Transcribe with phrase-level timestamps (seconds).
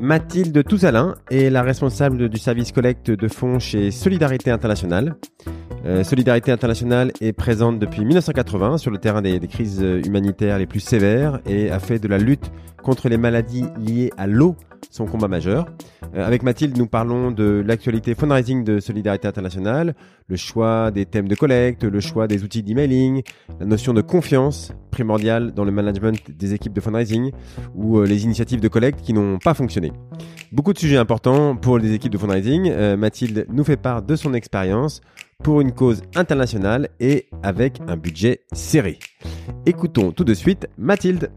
[0.00, 5.16] Mathilde Touzalin est la responsable du service collecte de fonds chez Solidarité Internationale.
[5.84, 10.66] Euh, Solidarité Internationale est présente depuis 1980 sur le terrain des, des, crises humanitaires les
[10.66, 12.50] plus sévères et a fait de la lutte
[12.82, 14.56] contre les maladies liées à l'eau
[14.90, 15.66] son combat majeur.
[16.14, 19.94] Euh, avec Mathilde, nous parlons de l'actualité fundraising de Solidarité Internationale,
[20.28, 23.22] le choix des thèmes de collecte, le choix des outils d'emailing,
[23.60, 27.32] la notion de confiance primordiale dans le management des équipes de fundraising
[27.74, 29.92] ou euh, les initiatives de collecte qui n'ont pas fonctionné.
[30.52, 32.70] Beaucoup de sujets importants pour les équipes de fundraising.
[32.70, 35.00] Euh, Mathilde nous fait part de son expérience
[35.42, 38.98] pour une cause internationale et avec un budget serré.
[39.66, 41.30] Écoutons tout de suite Mathilde.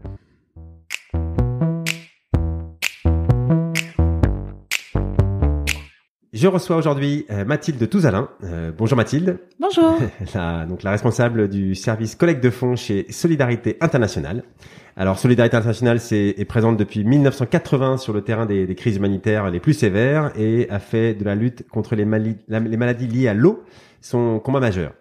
[6.32, 8.28] Je reçois aujourd'hui euh, Mathilde Touzalin.
[8.44, 9.38] Euh, bonjour Mathilde.
[9.58, 9.98] Bonjour.
[10.34, 14.44] la, donc la responsable du service collecte de fonds chez Solidarité Internationale.
[14.96, 19.50] Alors Solidarité Internationale c'est, est présente depuis 1980 sur le terrain des, des, crises humanitaires
[19.50, 23.08] les plus sévères et a fait de la lutte contre les, mali- la, les maladies
[23.08, 23.64] liées à l'eau
[24.00, 24.92] son combat majeur.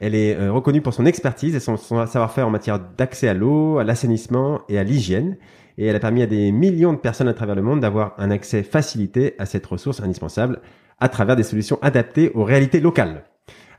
[0.00, 3.34] Elle est euh, reconnue pour son expertise et son, son savoir-faire en matière d'accès à
[3.34, 5.36] l'eau, à l'assainissement et à l'hygiène
[5.78, 8.30] et elle a permis à des millions de personnes à travers le monde d'avoir un
[8.30, 10.60] accès facilité à cette ressource indispensable
[11.00, 13.24] à travers des solutions adaptées aux réalités locales.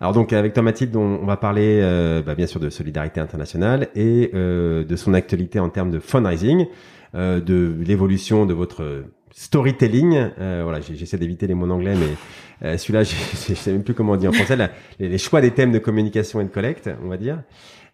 [0.02, 3.88] Alors donc avec toi Mathilde, on, va parler euh, bah, bien sûr de solidarité internationale
[3.96, 6.68] et euh, de son actualité en termes de fundraising,
[7.16, 10.30] euh, de l'évolution de votre storytelling.
[10.40, 13.16] Euh, voilà, j'essaie d'éviter les mots en anglais, mais euh, celui-là, je
[13.52, 14.58] ne sais même plus comment on dit en français.
[15.00, 17.42] Les, choix des thèmes de communication et de collecte, on va dire.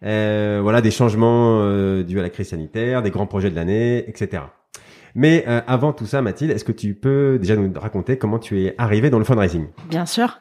[0.04, 4.04] Euh, voilà, des changements euh, dus à la crise sanitaire, des grands projets de l'année,
[4.08, 4.42] etc.
[5.14, 8.62] Mais euh, avant tout ça, Mathilde, est-ce que tu peux déjà nous raconter comment tu
[8.62, 9.66] es arrivée dans le fundraising?
[9.88, 10.40] Bien sûr.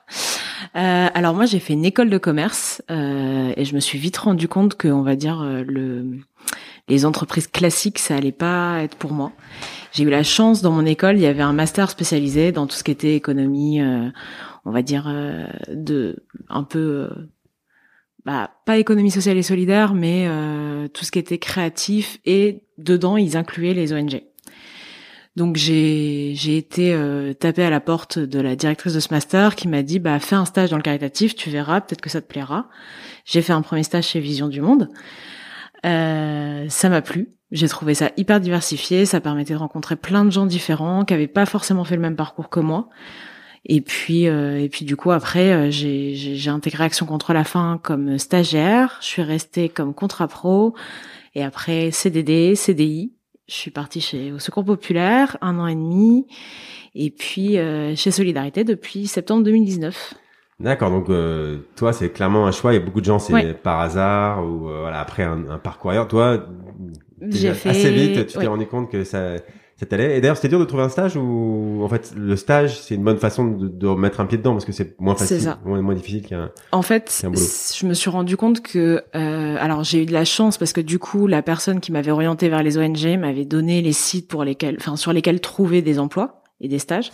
[0.76, 4.18] Euh, alors moi, j'ai fait une école de commerce euh, et je me suis vite
[4.18, 6.06] rendu compte que, on va dire, le,
[6.88, 9.32] les entreprises classiques, ça allait pas être pour moi.
[9.92, 12.76] J'ai eu la chance dans mon école, il y avait un master spécialisé dans tout
[12.76, 14.08] ce qui était économie, euh,
[14.64, 15.14] on va dire,
[15.68, 17.10] de un peu
[18.26, 23.18] bah, pas économie sociale et solidaire, mais euh, tout ce qui était créatif et dedans
[23.18, 24.24] ils incluaient les ONG.
[25.36, 29.56] Donc j'ai j'ai été euh, taper à la porte de la directrice de ce master
[29.56, 32.22] qui m'a dit bah fais un stage dans le caritatif, tu verras, peut-être que ça
[32.22, 32.68] te plaira.
[33.26, 34.90] J'ai fait un premier stage chez Vision du Monde.
[35.86, 37.30] Euh, ça m'a plu.
[37.52, 41.28] J'ai trouvé ça hyper diversifié, ça permettait de rencontrer plein de gens différents qui avaient
[41.28, 42.90] pas forcément fait le même parcours que moi.
[43.66, 47.44] Et puis, euh, et puis du coup après, euh, j'ai, j'ai intégré Action contre la
[47.44, 48.98] faim comme stagiaire.
[49.02, 50.74] Je suis restée comme contrat pro.
[51.36, 53.14] Et après CDD, CDI.
[53.48, 56.26] Je suis partie chez au Secours Populaire un an et demi.
[56.96, 60.14] Et puis euh, chez Solidarité depuis septembre 2019.
[60.60, 62.74] D'accord, donc euh, toi c'est clairement un choix.
[62.74, 63.54] Il y a beaucoup de gens c'est ouais.
[63.54, 66.08] par hasard ou euh, voilà après un, un, parcours ailleurs.
[66.08, 66.46] Toi,
[67.22, 69.36] j'ai fait assez vite, tu t'es rendu compte que ça
[69.90, 69.98] ça.
[69.98, 73.04] Et d'ailleurs, c'était dur de trouver un stage ou en fait le stage c'est une
[73.04, 75.96] bonne façon de, de, mettre un pied dedans parce que c'est moins facile, moins, moins
[75.96, 76.52] difficile qu'un.
[76.72, 80.58] En fait, je me suis rendu compte que euh, alors j'ai eu de la chance
[80.58, 83.94] parce que du coup la personne qui m'avait orienté vers les ONG m'avait donné les
[83.94, 87.12] sites pour lesquels, enfin sur lesquels trouver des emplois et des stages.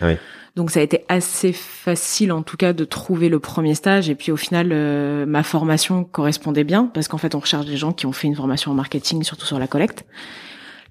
[0.00, 0.14] Ah oui.
[0.56, 4.14] Donc ça a été assez facile en tout cas de trouver le premier stage et
[4.14, 7.92] puis au final euh, ma formation correspondait bien parce qu'en fait on recherche des gens
[7.92, 10.04] qui ont fait une formation en marketing surtout sur la collecte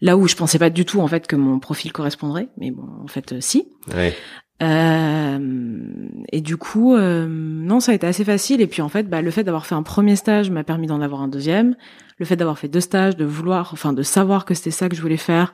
[0.01, 2.87] là où je pensais pas du tout en fait que mon profil correspondrait, mais bon,
[3.03, 3.67] en fait, euh, si.
[3.95, 4.15] Ouais.
[4.61, 8.61] Euh, et du coup, euh, non, ça a été assez facile.
[8.61, 11.01] Et puis en fait, bah, le fait d'avoir fait un premier stage m'a permis d'en
[11.01, 11.75] avoir un deuxième.
[12.17, 14.95] Le fait d'avoir fait deux stages, de vouloir, enfin, de savoir que c'était ça que
[14.95, 15.53] je voulais faire.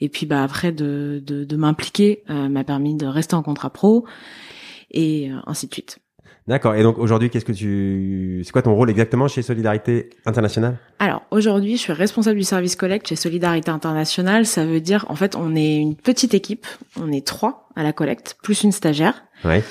[0.00, 3.70] Et puis, bah, après, de, de, de m'impliquer euh, m'a permis de rester en contrat
[3.70, 4.06] pro
[4.92, 5.98] et ainsi de suite.
[6.46, 6.74] D'accord.
[6.74, 10.76] Et donc aujourd'hui, qu'est-ce que tu, c'est quoi ton rôle exactement chez Solidarité Internationale?
[10.98, 14.44] Alors aujourd'hui, je suis responsable du service collecte chez Solidarité Internationale.
[14.44, 16.66] Ça veut dire, en fait, on est une petite équipe.
[17.00, 19.24] On est trois à la collecte, plus une stagiaire.
[19.42, 19.64] Ouais.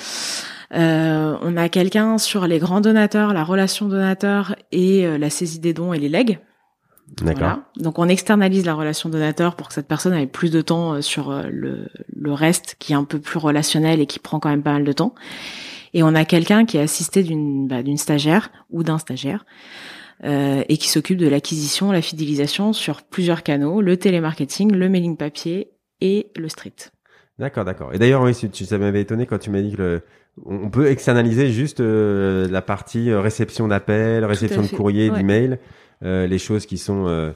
[0.74, 5.60] Euh, on a quelqu'un sur les grands donateurs, la relation donateur et euh, la saisie
[5.60, 6.40] des dons et les legs.
[7.18, 7.38] D'accord.
[7.38, 7.64] Voilà.
[7.76, 11.32] Donc on externalise la relation donateur pour que cette personne ait plus de temps sur
[11.48, 11.86] le,
[12.16, 14.84] le reste qui est un peu plus relationnel et qui prend quand même pas mal
[14.84, 15.14] de temps.
[15.94, 19.46] Et on a quelqu'un qui est assisté d'une bah, d'une stagiaire ou d'un stagiaire
[20.24, 25.16] euh, et qui s'occupe de l'acquisition, la fidélisation sur plusieurs canaux, le télémarketing, le mailing
[25.16, 25.70] papier
[26.00, 26.74] et le street.
[27.38, 27.94] D'accord, d'accord.
[27.94, 30.02] Et d'ailleurs, oui, tu, ça m'avait étonné quand tu m'as dit que le,
[30.44, 35.58] on peut externaliser juste euh, la partie euh, réception d'appels, réception de courrier, d'email,
[36.02, 37.32] euh, les choses qui sont euh,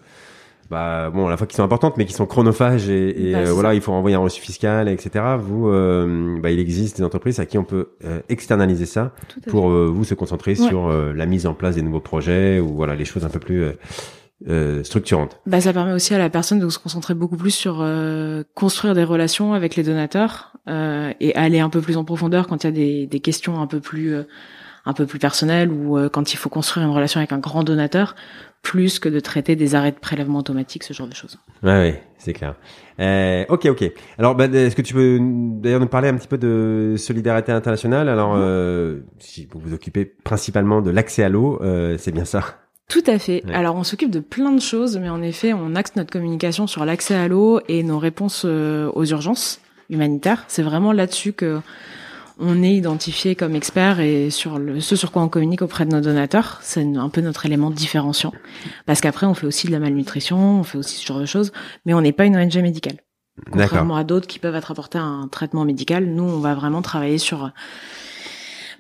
[0.71, 3.53] bah bon à la fois qui sont importantes mais qui sont chronophages et, et bah,
[3.53, 5.71] voilà il faut envoyer un reçu fiscal etc vous
[6.43, 7.91] bah, il existe des entreprises à qui on peut
[8.29, 9.13] externaliser ça
[9.47, 13.05] pour vous se concentrer sur la mise en place des nouveaux projets ou voilà les
[13.05, 13.73] choses un peu plus
[14.47, 15.41] euh, structurante.
[15.47, 18.95] Bah, ça permet aussi à la personne de se concentrer beaucoup plus sur euh, construire
[18.95, 22.67] des relations avec les donateurs euh, et aller un peu plus en profondeur quand il
[22.67, 24.23] y a des, des questions un peu plus euh,
[24.89, 27.63] un peu plus personnelles ou euh, quand il faut construire une relation avec un grand
[27.63, 28.17] donateur,
[28.63, 31.39] plus que de traiter des arrêts de prélèvement automatique, ce genre de choses.
[31.63, 32.57] Ouais, ouais c'est clair.
[33.49, 33.93] ok, ok.
[34.19, 38.09] Alors, bah, est-ce que tu peux d'ailleurs nous parler un petit peu de solidarité internationale?
[38.09, 39.03] Alors, mm-hmm.
[39.21, 41.61] si vous vous occupez principalement de l'accès à l'eau,
[41.97, 42.59] c'est bien ça?
[42.89, 43.43] Tout à fait.
[43.53, 46.87] Alors on s'occupe de plein de choses, mais en effet, on axe notre communication sur
[46.87, 50.45] l'accès à l'eau et nos réponses euh, aux urgences humanitaires.
[50.49, 51.61] C'est vraiment là-dessus que
[52.39, 55.91] on est identifié comme expert et sur le, ce sur quoi on communique auprès de
[55.91, 56.61] nos donateurs.
[56.63, 58.33] C'est un peu notre élément différenciant.
[58.87, 61.53] Parce qu'après, on fait aussi de la malnutrition, on fait aussi ce genre de choses,
[61.85, 62.97] mais on n'est pas une ONG médicale.
[63.51, 66.83] Contrairement à d'autres qui peuvent être apportés à un traitement médical, nous, on va vraiment
[66.83, 67.53] travailler sur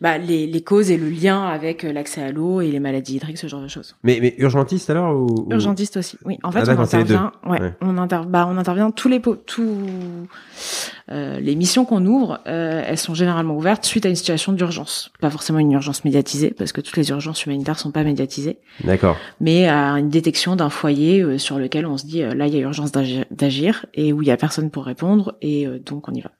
[0.01, 3.17] bah, les, les, causes et le lien avec euh, l'accès à l'eau et les maladies
[3.17, 3.97] hydriques, ce genre de choses.
[4.03, 6.39] Mais, mais urgentiste alors ou, Urgentiste aussi, oui.
[6.43, 9.77] En fait, ah, on intervient, ouais, On, inter bah, on intervient tous les tous
[11.11, 15.11] euh, les missions qu'on ouvre, euh, elles sont généralement ouvertes suite à une situation d'urgence.
[15.21, 18.59] Pas forcément une urgence médiatisée, parce que toutes les urgences humanitaires sont pas médiatisées.
[18.85, 19.17] D'accord.
[19.41, 22.59] Mais à une détection d'un foyer euh, sur lequel on se dit là il y
[22.59, 26.21] a urgence d'agir et où il y a personne pour répondre et donc on y
[26.21, 26.31] va.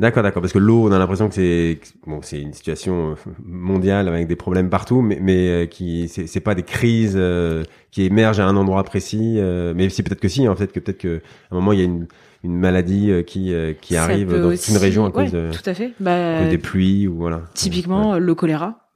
[0.00, 0.42] D'accord, d'accord.
[0.42, 4.26] Parce que l'eau, on a l'impression que c'est bon, c'est une situation euh, mondiale avec
[4.26, 7.62] des problèmes partout, mais mais euh, qui c'est c'est pas des crises euh,
[7.92, 9.38] qui émergent à un endroit précis.
[9.74, 11.18] mais c'est peut-être que si, en fait, que peut-être que
[11.50, 12.08] à un moment il y a une
[12.42, 15.92] une maladie qui qui arrive dans une région à cause, tout à fait.
[16.00, 17.42] Bah, des pluies ou voilà.
[17.54, 18.88] Typiquement le choléra,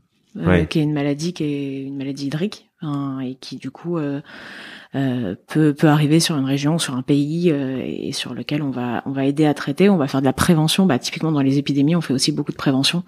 [0.69, 3.99] qui est une maladie qui est une maladie hydrique hein, et qui du coup
[4.95, 8.71] euh, peut, peut arriver sur une région, sur un pays euh, et sur lequel on
[8.71, 9.91] va on va aider à traiter.
[9.91, 10.87] On va faire de la prévention.
[10.87, 13.05] Bah, typiquement dans les épidémies, on fait aussi beaucoup de prévention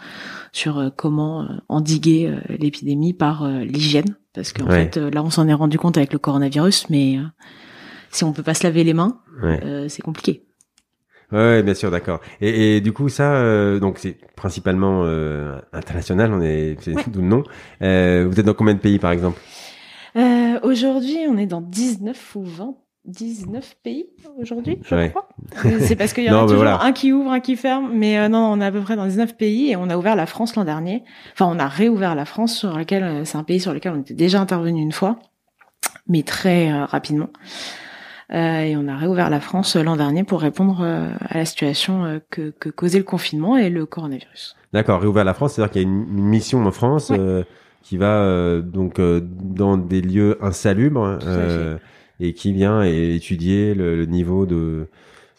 [0.52, 5.78] sur euh, comment endiguer l'épidémie par l'hygiène, parce qu'en fait là on s'en est rendu
[5.78, 7.18] compte avec le coronavirus, mais
[8.10, 9.20] si on peut pas se laver les mains,
[9.88, 10.44] c'est compliqué.
[11.32, 12.20] Ouais, bien sûr, d'accord.
[12.40, 15.04] Et, et, du coup, ça, donc c'est principalement
[15.72, 16.32] international.
[16.32, 17.44] On est, c'est tout le nom.
[17.80, 19.40] vous êtes dans combien de pays, par exemple?
[20.16, 22.74] Euh, aujourd'hui, on est dans 19 ou 20
[23.06, 24.06] 19 pays
[24.38, 25.30] aujourd'hui, je crois.
[25.80, 28.28] C'est parce qu'il y en a toujours un qui ouvre, un qui ferme, mais euh,
[28.28, 30.54] non, on est à peu près dans 19 pays et on a ouvert la France
[30.54, 31.02] l'an dernier.
[31.32, 34.00] Enfin, on a réouvert la France sur laquelle euh, c'est un pays sur lequel on
[34.00, 35.18] était déjà intervenu une fois,
[36.08, 37.30] mais très rapidement.
[38.30, 42.68] et on a réouvert la France l'an dernier pour répondre à la situation que, que
[42.68, 44.56] causait le confinement et le coronavirus.
[44.74, 47.10] D'accord, réouvert la France, c'est-à-dire qu'il y a une, mission en France
[47.82, 51.78] qui va euh, donc euh, dans des lieux insalubres euh,
[52.18, 54.88] et qui vient étudier le, niveau de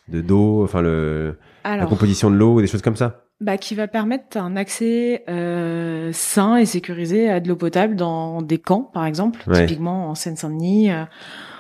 [0.10, 3.24] de d'eau, enfin le la composition de l'eau, des choses comme ça.
[3.40, 5.24] Bah, qui va permettre un accès
[6.12, 10.92] sain et sécurisé à de l'eau potable dans des camps, par exemple, typiquement en Seine-Saint-Denis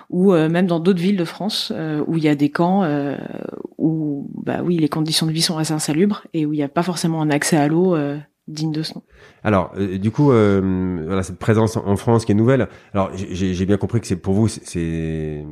[0.10, 1.72] ou même dans d'autres villes de France
[2.08, 2.84] où il y a des camps
[3.78, 6.70] où bah oui les conditions de vie sont assez insalubres et où il n'y a
[6.70, 7.96] pas forcément un accès à l'eau
[8.48, 9.02] digne de son.
[9.44, 12.68] Alors, euh, du coup, euh, voilà cette présence en France qui est nouvelle.
[12.94, 15.46] Alors, j'ai bien compris que c'est pour vous, c'est,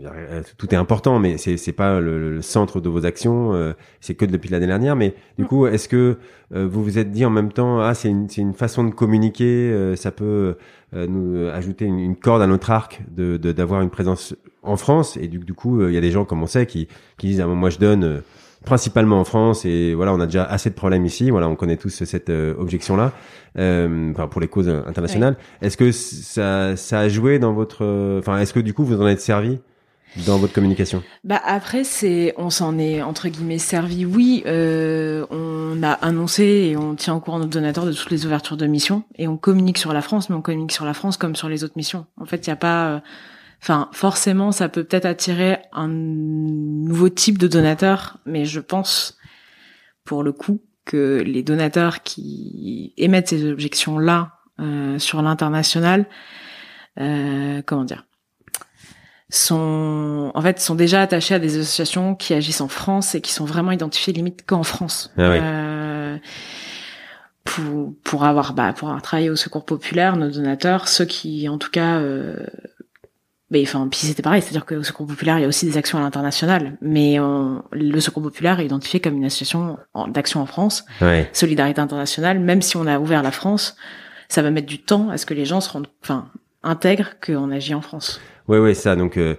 [0.00, 3.52] euh, tout est important, mais c'est c'est pas le, centre de vos actions.
[3.54, 4.96] Euh, c'est que depuis l'année dernière.
[4.96, 5.48] Mais du mm.
[5.48, 6.18] coup, est-ce que
[6.52, 10.12] vous vous êtes dit en même temps, ah, c'est une une façon de communiquer, ça
[10.12, 10.56] peut
[10.92, 15.16] nous ajouter une, corde à notre arc de d'avoir une présence en France?
[15.16, 16.86] Et du, du coup, il y a des gens comme on sait qui
[17.18, 18.22] qui disent, ah, moi je donne
[18.66, 21.30] principalement en France et voilà on a déjà assez de problèmes ici.
[21.30, 23.12] Voilà on connaît tous cette euh, objection là
[23.58, 25.36] euh, enfin pour les causes internationales.
[25.62, 29.06] Est-ce que ça ça a joué dans votre enfin est-ce que du coup vous en
[29.06, 29.58] êtes servi
[30.26, 31.02] dans votre communication?
[31.24, 34.04] Bah après c'est on s'en est entre guillemets servi.
[34.04, 38.26] Oui euh, on a annoncé et on tient au courant nos donateurs de toutes les
[38.26, 41.16] ouvertures de missions et on communique sur la France mais on communique sur la France
[41.16, 42.04] comme sur les autres missions.
[42.20, 43.02] En fait il y a pas
[43.66, 49.18] Enfin, forcément, ça peut peut-être attirer un nouveau type de donateur, mais je pense,
[50.04, 56.06] pour le coup, que les donateurs qui émettent ces objections-là euh, sur l'international,
[57.00, 58.06] euh, comment dire,
[59.30, 63.32] sont en fait sont déjà attachés à des associations qui agissent en France et qui
[63.32, 65.12] sont vraiment identifiées limite qu'en France.
[65.18, 66.18] Ah euh,
[67.42, 71.58] pour, pour avoir bah, pour avoir travaillé au Secours populaire, nos donateurs, ceux qui en
[71.58, 72.00] tout cas
[73.50, 75.76] mais enfin, puis c'était pareil, c'est-à-dire que le Secours populaire, il y a aussi des
[75.76, 77.16] actions à l'international, mais
[77.72, 81.30] le Secours populaire est identifié comme une association d'action en France, ouais.
[81.32, 82.40] solidarité internationale.
[82.40, 83.76] Même si on a ouvert la France,
[84.28, 86.28] ça va mettre du temps à ce que les gens se rendent, enfin,
[86.62, 88.20] intègrent qu'on agit en France.
[88.48, 88.96] Oui, oui, ça.
[88.96, 89.36] Donc, euh,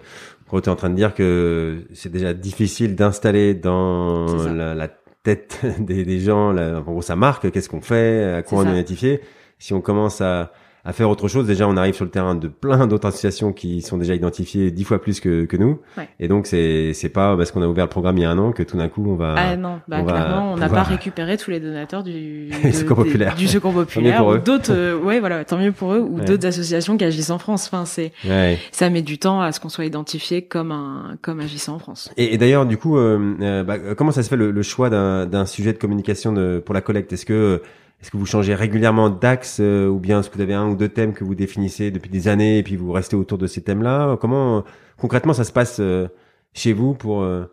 [0.49, 4.87] tu es en train de dire que c'est déjà difficile d'installer dans la, la,
[5.23, 8.67] tête des, des gens, là, en gros, sa marque, qu'est-ce qu'on fait, à quoi on
[8.67, 9.21] est identifié.
[9.59, 10.53] Si on commence à
[10.87, 11.45] à faire autre chose.
[11.45, 14.85] Déjà, on arrive sur le terrain de plein d'autres associations qui sont déjà identifiées dix
[14.85, 15.79] fois plus que, que nous.
[15.97, 16.07] Ouais.
[16.19, 18.37] Et donc, c'est c'est pas parce qu'on a ouvert le programme il y a un
[18.37, 19.35] an que tout d'un coup on va.
[19.37, 22.97] Ah non, bah on clairement, on n'a pas récupéré tous les donateurs du, Du Secours
[22.97, 23.35] des- populaire.
[23.35, 26.25] du Secours populaire ou d'autres, euh, ouais voilà, tant mieux pour eux ou Ouais.
[26.25, 27.69] d'autres associations qui agissent en France.
[27.71, 28.57] Enfin, c'est Ouais.
[28.71, 32.09] ça met du temps à ce qu'on soit identifié comme un comme agissant en France.
[32.15, 34.89] Et, et d'ailleurs, du coup, euh, euh, bah, comment ça se fait le, le choix
[34.89, 37.11] d'un d'un sujet de communication de, pour la collecte?
[37.11, 37.61] Est-ce que
[38.01, 40.75] est-ce que vous changez régulièrement d'axe euh, ou bien est-ce que vous avez un ou
[40.75, 43.61] deux thèmes que vous définissez depuis des années et puis vous restez autour de ces
[43.61, 44.17] thèmes-là?
[44.21, 44.61] Comment euh,
[44.97, 46.07] concrètement ça se passe euh,
[46.53, 47.45] chez vous pour euh,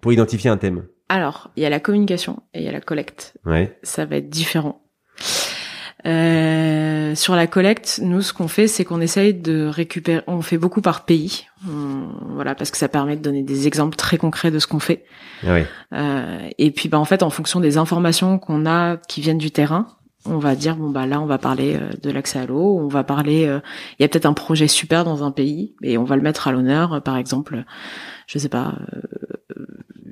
[0.00, 0.86] pour identifier un thème?
[1.10, 3.38] Alors, il y a la communication et il y a la collecte.
[3.44, 3.78] Ouais.
[3.82, 4.82] ça va être différent.
[6.08, 10.22] Euh, sur la collecte, nous, ce qu'on fait, c'est qu'on essaye de récupérer.
[10.26, 13.96] On fait beaucoup par pays, On- voilà, parce que ça permet de donner des exemples
[13.96, 15.04] très concrets de ce qu'on fait.
[15.46, 15.66] Ah ouais.
[15.92, 19.50] Euh, et puis, bah, en fait, en fonction des informations qu'on a qui viennent du
[19.50, 19.88] terrain,
[20.24, 22.88] on va dire bon bah là, on va parler euh, de l'accès à l'eau, on
[22.88, 23.46] va parler.
[23.46, 23.60] euh,
[23.98, 26.48] Il y a peut-être un projet super dans un pays et on va le mettre
[26.48, 26.92] à l'honneur.
[26.94, 27.64] euh, Par exemple,
[28.26, 28.74] je sais pas,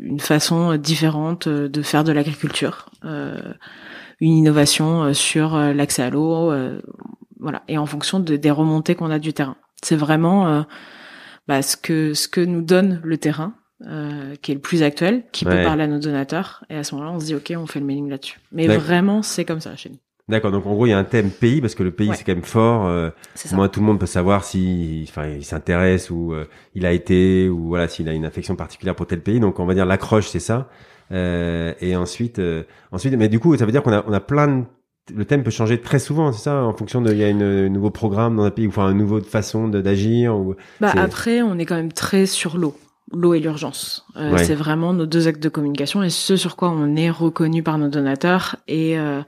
[0.01, 2.87] une façon différente de faire de l'agriculture.
[4.21, 6.81] Une innovation euh, sur euh, l'accès à l'eau, euh,
[7.39, 9.57] voilà, et en fonction de, des remontées qu'on a du terrain.
[9.83, 10.65] C'est vraiment
[11.47, 13.53] bah, ce que ce que nous donne le terrain,
[13.87, 16.95] euh, qui est le plus actuel, qui peut parler à nos donateurs, et à ce
[16.95, 18.41] moment-là, on se dit ok, on fait le mailing là-dessus.
[18.53, 19.99] Mais vraiment, c'est comme ça chez nous.
[20.29, 20.51] D'accord.
[20.51, 22.17] Donc en gros, il y a un thème pays parce que le pays Ouais.
[22.17, 22.87] c'est quand même fort.
[22.87, 23.55] euh, C'est ça.
[23.55, 27.49] Moi, tout le monde peut savoir si, enfin, il s'intéresse ou euh, il a été
[27.49, 29.39] ou voilà s'il a une affection particulière pour tel pays.
[29.39, 30.69] Donc, on va dire l'accroche, c'est ça.
[31.13, 34.21] Euh, et ensuite, euh, ensuite, mais du coup, ça veut dire qu'on a, on a
[34.21, 34.65] plein de,
[35.15, 37.43] le thème peut changer très souvent, c'est ça, en fonction de, il y a une,
[37.43, 40.57] un nouveau programme dans un pays ou enfin, un nouveau façon d'agir ou.
[40.81, 42.77] Bah après, on est quand même très sur l'eau.
[43.13, 44.05] L'eau et l'urgence.
[44.17, 44.45] Euh, Ouais.
[44.45, 47.79] C'est vraiment nos deux actes de communication et ce sur quoi on est reconnu par
[47.79, 49.23] nos donateurs et euh,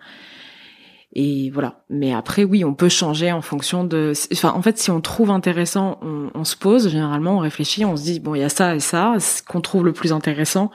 [1.14, 1.84] et voilà.
[1.88, 4.12] Mais après, oui, on peut changer en fonction de.
[4.32, 6.88] Enfin, en fait, si on trouve intéressant, on, on se pose.
[6.88, 9.14] Généralement, on réfléchit, on se dit bon, il y a ça et ça.
[9.18, 10.70] Ce qu'on trouve le plus intéressant,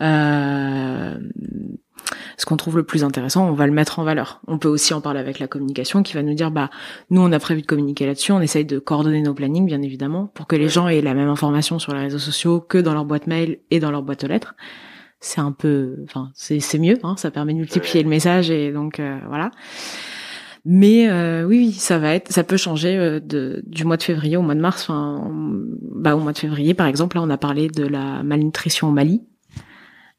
[0.00, 1.16] euh,
[2.36, 4.40] ce qu'on trouve le plus intéressant, on va le mettre en valeur.
[4.46, 6.70] On peut aussi en parler avec la communication qui va nous dire bah
[7.10, 10.26] nous on a prévu de communiquer là-dessus, on essaye de coordonner nos plannings bien évidemment
[10.34, 13.04] pour que les gens aient la même information sur les réseaux sociaux que dans leur
[13.04, 14.54] boîte mail et dans leur boîte aux lettres.
[15.20, 18.98] C'est un peu enfin c'est mieux hein, ça permet de multiplier le message et donc
[18.98, 19.50] euh, voilà.
[20.64, 24.02] Mais euh, oui, oui, ça va être, ça peut changer euh, de, du mois de
[24.04, 24.82] février au mois de mars.
[24.82, 25.28] Enfin,
[25.82, 28.92] bah, au mois de février, par exemple, là, on a parlé de la malnutrition au
[28.92, 29.22] Mali.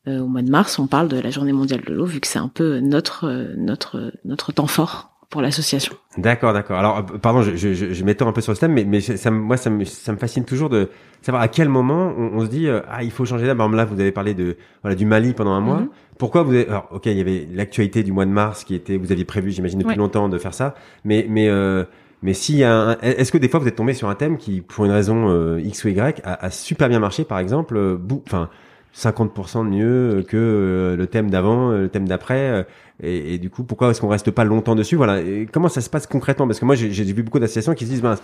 [0.07, 2.27] Euh, au mois de mars, on parle de la Journée mondiale de l'eau, vu que
[2.27, 5.95] c'est un peu notre euh, notre notre temps fort pour l'association.
[6.17, 6.77] D'accord, d'accord.
[6.77, 9.00] Alors, euh, pardon, je, je, je, je m'étends un peu sur ce thème, mais, mais
[9.01, 10.89] ça, moi, ça me, ça me fascine toujours de
[11.22, 13.86] savoir à quel moment on, on se dit, euh, ah, il faut changer exemple, là,
[13.86, 15.79] vous avez parlé de, voilà, du Mali pendant un mois.
[15.79, 15.89] Mhm.
[16.19, 18.98] Pourquoi vous avez, alors, ok, il y avait l'actualité du mois de mars qui était,
[18.98, 19.95] vous aviez prévu, j'imagine, depuis Ouais.
[19.95, 21.83] longtemps de faire ça, mais, mais, euh,
[22.22, 22.33] mais
[22.63, 25.29] un, est-ce que des fois vous êtes tombé sur un thème qui, pour une raison
[25.29, 28.50] euh, X ou Y, a, a super bien marché, par exemple, euh, enfin,
[28.95, 32.63] 50% de mieux que euh, le thème d'avant, euh, le thème d'après, euh,
[33.01, 34.95] et, et du coup, pourquoi est-ce qu'on reste pas longtemps dessus?
[34.95, 35.19] Voilà.
[35.21, 36.45] Et comment ça se passe concrètement?
[36.47, 38.15] Parce que moi, j'ai vu beaucoup d'associations qui se disent, ben,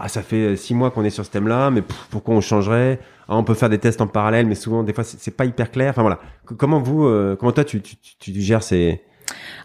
[0.00, 2.40] ah, ça fait euh, six mois qu'on est sur ce thème-là, mais pff, pourquoi on
[2.40, 2.98] changerait?
[3.28, 5.70] Ah, On peut faire des tests en parallèle, mais souvent, des fois, c'est pas hyper
[5.70, 5.90] clair.
[5.90, 6.20] Enfin voilà.
[6.48, 9.02] C- comment vous, euh, comment toi, tu, tu, tu, tu gères ces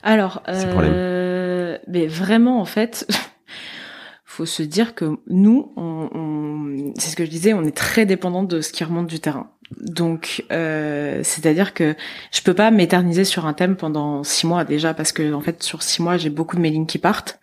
[0.04, 3.08] Alors, euh, mais vraiment, en fait,
[4.26, 8.06] faut se dire que nous, on, on- c'est ce que je disais, on est très
[8.06, 9.50] dépendant de ce qui remonte du terrain.
[9.80, 11.96] Donc, euh, c'est-à-dire que
[12.32, 15.62] je peux pas m'éterniser sur un thème pendant six mois déjà, parce que en fait,
[15.64, 17.40] sur six mois, j'ai beaucoup de mailings qui partent.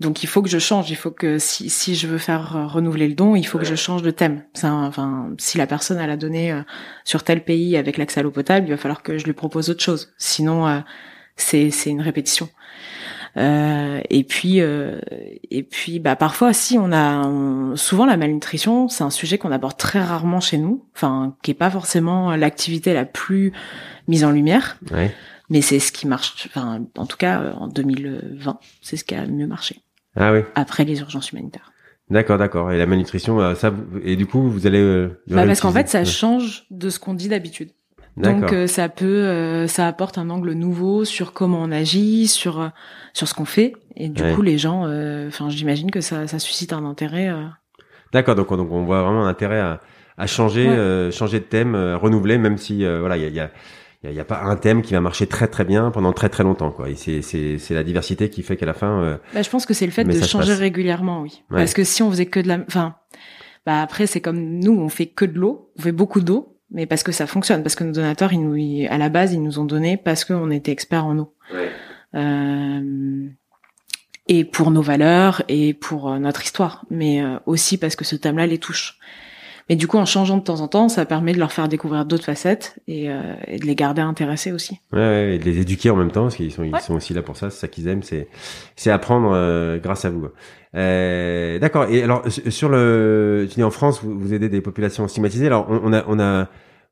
[0.00, 0.90] Donc, il faut que je change.
[0.90, 3.74] Il faut que si, si je veux faire renouveler le don, il faut que je
[3.76, 4.42] change de thème.
[4.62, 6.62] Un- enfin, si la personne elle a donné euh,
[7.04, 9.70] sur tel pays avec l'accès à l'eau potable, il va falloir que je lui propose
[9.70, 10.12] autre chose.
[10.18, 10.80] Sinon, euh,
[11.36, 12.48] c'est c'est une répétition.
[13.38, 15.00] Euh, et puis euh,
[15.50, 19.50] et puis bah parfois si on a on- souvent la malnutrition c'est un sujet qu'on
[19.50, 23.54] aborde très rarement chez nous enfin qui est pas forcément l'activité la plus
[24.06, 25.14] mise en lumière Ouais.
[25.48, 29.24] mais c'est ce qui marche enfin en tout cas en 2020 c'est ce qui a
[29.24, 29.76] mieux marché
[30.14, 30.40] Ah oui.
[30.54, 31.72] après les urgences humanitaires
[32.10, 32.70] D'accord, d'accord.
[32.72, 33.72] Et la malnutrition, euh, ça,
[34.04, 34.80] et du coup, vous allez.
[34.80, 37.70] euh, bah, parce qu'en fait ça change de ce qu'on dit d'habitude.
[38.16, 42.60] Donc euh, ça peut, euh, ça apporte un angle nouveau sur comment on agit, sur
[42.60, 42.68] euh,
[43.14, 44.34] sur ce qu'on fait, et du Ouais.
[44.34, 47.28] coup les gens, euh, enfin j'imagine que ça, ça suscite un intérêt.
[47.28, 47.44] euh.
[48.12, 49.80] D'accord, donc, donc on voit vraiment un intérêt à,
[50.18, 50.76] à changer, Ouais.
[50.76, 53.40] euh, changer de thème, euh, renouveler, même si euh, voilà, il y a, il y,
[53.40, 53.50] a,
[54.10, 56.42] il y a- pas un thème qui va marcher très très bien pendant très très
[56.42, 56.90] longtemps, quoi.
[56.90, 59.64] Et c'est c'est c'est la diversité qui fait qu'à la fin, euh, Bah, je pense
[59.64, 60.58] que c'est le fait de changer passe.
[60.58, 61.42] régulièrement, oui.
[61.50, 61.58] Ouais.
[61.58, 62.96] Parce que si on faisait que de la, enfin,
[63.64, 66.86] bah après c'est comme nous, on fait que de l'eau, on fait beaucoup d'eau, mais
[66.86, 69.42] parce que ça fonctionne, parce que nos donateurs, ils nous, ils- à la base, ils
[69.42, 71.34] nous ont donné parce qu'on était experts en eau.
[72.14, 73.26] Euh,
[74.28, 78.16] et pour nos valeurs et pour euh, notre histoire, mais euh, aussi parce que ce
[78.16, 78.98] thème-là les touche.
[79.68, 82.04] Mais du coup, en changeant de temps en temps, ça permet de leur faire découvrir
[82.04, 84.78] d'autres facettes et, euh, et de les garder intéressés aussi.
[84.92, 86.80] ouais, ouais, et de les éduquer en même temps, parce qu'ils sont ils Ouais.
[86.80, 88.28] sont aussi là pour ça, c'est ça qu'ils aiment, c'est
[88.76, 90.28] c'est apprendre euh, grâce à vous.
[90.74, 91.86] Euh, D'accord.
[91.90, 95.46] Et alors su- sur le, tu dis en France, vous, vous aidez des populations stigmatisées.
[95.46, 96.48] Alors on, on a on a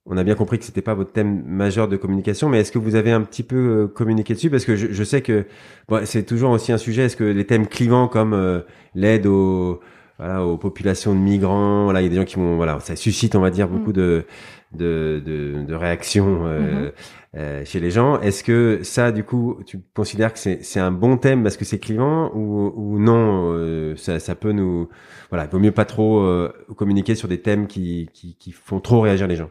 [0.06, 2.78] on a bien compris que c'était pas votre thème majeur de communication, mais est-ce que
[2.78, 4.50] vous avez un petit peu euh, communiqué dessus?
[4.50, 5.44] Parce que je, je sais que
[5.88, 7.04] bon, c'est toujours aussi un sujet.
[7.04, 8.60] Est-ce que les thèmes clivants comme euh,
[8.94, 9.80] l'aide aux
[10.18, 12.94] voilà, aux populations de migrants, voilà, il y a des gens qui vont, voilà, ça
[12.94, 14.24] suscite, on va dire, beaucoup de
[14.72, 16.90] de, de, de réactions euh, Mhm.
[17.36, 18.20] Euh, chez les gens.
[18.20, 21.78] Est-ce que ça, du coup, tu considères que c'est un bon thème parce que c'est
[21.78, 24.88] clivant ou ou non euh, ça ça peut nous,
[25.30, 28.80] voilà, il vaut mieux pas trop euh, communiquer sur des thèmes qui qui qui font
[28.80, 29.50] trop réagir les gens?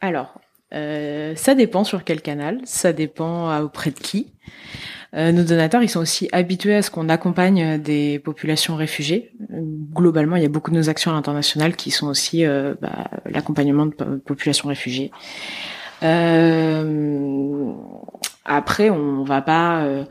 [0.00, 0.40] Alors,
[0.74, 4.32] euh, ça dépend sur quel canal, ça dépend à- auprès de qui.
[5.14, 9.30] Euh, nos donateurs, ils sont aussi habitués à ce qu'on accompagne des populations réfugiées.
[9.54, 9.60] Euh,
[9.94, 13.08] Globalement, il y a beaucoup de nos actions à l'international qui sont aussi euh, bah,
[13.24, 15.10] l'accompagnement de po- populations réfugiées.
[16.06, 17.72] Euh,
[18.44, 19.82] après, on va pas.
[19.84, 20.04] euh,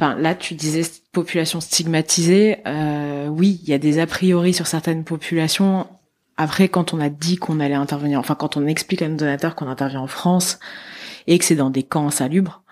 [0.00, 0.82] Enfin, là, tu disais
[1.12, 2.58] population stigmatisée.
[2.66, 5.86] Euh, oui, il y a des a priori sur certaines populations.
[6.36, 9.54] Après, quand on a dit qu'on allait intervenir, enfin, quand on explique à nos donateurs
[9.54, 10.58] qu'on intervient en France
[11.28, 12.62] et que c'est dans des camps insalubres,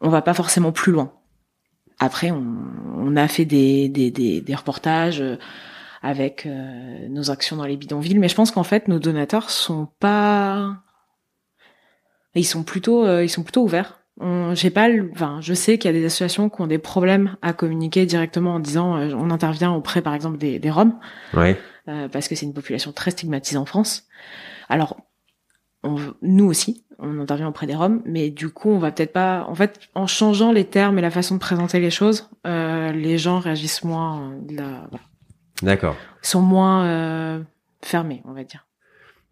[0.00, 1.12] on va pas forcément plus loin.
[1.98, 5.36] Après, on, a fait des, des, des, des reportages euh,
[6.02, 9.88] avec euh, nos actions dans les bidonvilles, mais je pense qu'en fait, nos donateurs sont
[10.00, 10.82] pas,
[12.40, 13.98] ils sont plutôt, euh, ils sont plutôt ouverts.
[14.54, 17.52] J'ai pas, enfin, je sais qu'il y a des associations qui ont des problèmes à
[17.52, 20.96] communiquer directement en disant, euh, on intervient auprès, par exemple, des, des Roms
[21.34, 21.58] Ouais.
[21.88, 24.04] euh, parce que c'est une population très stigmatisée en France.
[24.68, 24.96] Alors,
[25.82, 29.44] on, nous aussi, on intervient auprès des Roms, mais du coup, on va peut-être pas.
[29.48, 33.18] En fait, en changeant les termes et la façon de présenter les choses, euh, les
[33.18, 34.88] gens réagissent moins, euh, la.
[35.62, 35.96] D'accord.
[36.20, 37.40] sont moins euh,
[37.82, 38.66] fermés, on va dire.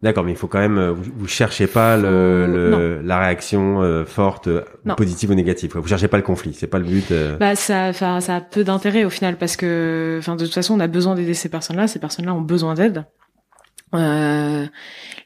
[0.03, 3.83] D'accord, mais il faut quand même, euh, vous, vous cherchez pas le, le la réaction
[3.83, 4.95] euh, forte, euh, Non.
[4.95, 5.71] positive ou négative.
[5.75, 7.11] Vous cherchez pas le conflit, c'est pas le but.
[7.11, 7.37] euh.
[7.37, 10.79] Bah ça, ça a peu d'intérêt au final parce que, enfin, de toute façon, on
[10.79, 11.87] a besoin d'aider ces personnes-là.
[11.87, 13.05] Ces personnes-là ont besoin d'aide.
[13.93, 14.65] Euh,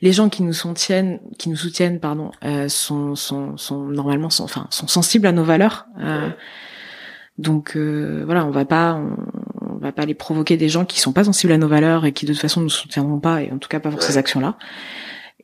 [0.02, 4.44] les gens qui nous soutiennent, qui nous soutiennent, pardon, euh, sont, sont, sont normalement, sont,
[4.44, 5.86] enfin, sont sensibles à nos valeurs.
[6.02, 6.30] Euh,
[7.38, 9.16] donc euh, voilà, on va pas, on
[9.88, 12.26] va pas aller provoquer des gens qui sont pas sensibles à nos valeurs et qui
[12.26, 14.56] de toute façon nous soutiendront pas et en tout cas pas pour ces actions-là.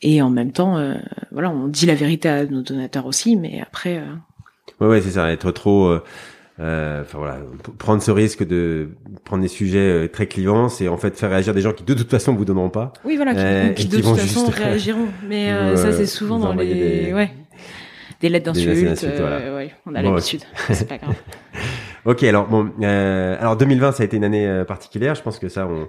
[0.01, 0.95] Et en même temps, euh,
[1.31, 3.97] voilà, on dit la vérité à nos donateurs aussi, mais après.
[3.99, 4.05] euh,
[4.79, 5.85] Ouais, ouais, c'est ça, être trop.
[5.87, 6.03] euh,
[6.59, 7.37] euh, Enfin voilà,
[7.77, 8.89] prendre ce risque de
[9.25, 12.09] prendre des sujets très clivants, c'est en fait faire réagir des gens qui de toute
[12.09, 12.93] façon vous donneront pas.
[13.05, 13.33] Oui, voilà,
[13.73, 15.07] qui, de qui toute façon juste- réagiront.
[15.27, 16.73] Mais ça, c'est souvent dans les,
[17.05, 17.31] des- ouais,
[18.21, 18.87] des lettres d'insultes.
[18.89, 19.55] insultes, voilà.
[19.55, 20.41] ouais, on a Bon, l'habitude.
[20.71, 21.13] c'est pas grave.
[22.05, 25.15] Ok, alors bon, euh, alors 2020 ça a été une année euh, particulière.
[25.15, 25.87] Je pense que ça on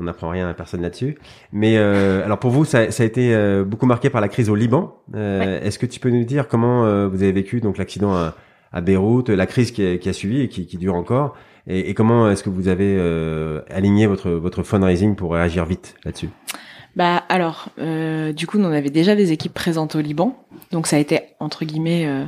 [0.00, 1.18] on n'apprend rien à personne là-dessus.
[1.52, 4.48] Mais euh, alors pour vous, ça, ça a été euh, beaucoup marqué par la crise
[4.48, 4.94] au Liban.
[5.16, 8.36] Euh, Est-ce que tu peux nous dire comment euh, vous avez vécu donc l'accident à,
[8.72, 11.34] à Beyrouth, la crise qui a, qui a suivi et qui, qui dure encore,
[11.66, 15.96] et, et comment est-ce que vous avez euh, aligné votre votre fundraising pour réagir vite
[16.04, 16.28] là-dessus?
[16.96, 20.36] Bah alors, euh, du coup, nous, on avait déjà des équipes présentes au Liban,
[20.72, 22.24] donc ça a été entre guillemets euh,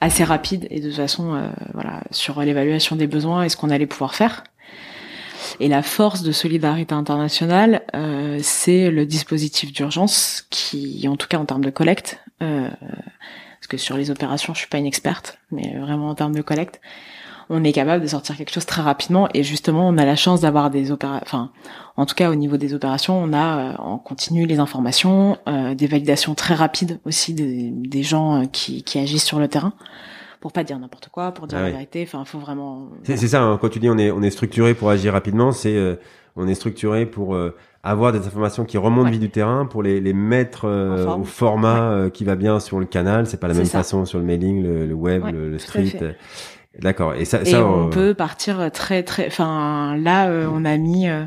[0.00, 3.70] assez rapide et de toute façon, euh, voilà, sur l'évaluation des besoins et ce qu'on
[3.70, 4.44] allait pouvoir faire.
[5.60, 11.38] Et la force de solidarité internationale, euh, c'est le dispositif d'urgence qui, en tout cas
[11.38, 15.38] en termes de collecte, euh, parce que sur les opérations, je suis pas une experte,
[15.50, 16.80] mais vraiment en termes de collecte,
[17.50, 19.28] on est capable de sortir quelque chose très rapidement.
[19.34, 21.50] Et justement, on a la chance d'avoir des opérations, enfin,
[21.96, 25.74] en tout cas au niveau des opérations, on a euh, en continu les informations, euh,
[25.74, 29.72] des validations très rapides aussi des, des gens euh, qui, qui agissent sur le terrain,
[30.40, 32.04] pour pas dire n'importe quoi, pour dire Ah la vérité.
[32.06, 32.88] Enfin, faut vraiment.
[33.04, 35.76] C'est ça, hein, quand tu dis on est, on est structuré pour agir rapidement, c'est
[35.76, 35.96] euh,
[36.36, 37.54] on est structuré pour euh,
[37.84, 39.12] avoir des informations qui remontent Ouais.
[39.12, 41.20] vite du terrain, pour les, les mettre euh, forme.
[41.20, 43.26] au format euh, qui va bien sur le canal.
[43.26, 43.78] C'est pas la même ça.
[43.78, 46.16] façon sur le mailing, le, le web, le, le street.
[46.80, 47.14] D'accord.
[47.14, 49.26] Et ça, Et ça on euh, peut partir très très.
[49.26, 51.24] Enfin là, euh, on a mis euh,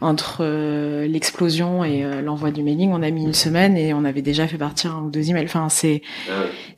[0.00, 4.04] entre euh, l'explosion et euh, l'envoi du mailing, on a mis une semaine et on
[4.04, 5.44] avait déjà fait partir un ou deux emails.
[5.44, 6.02] Enfin c'est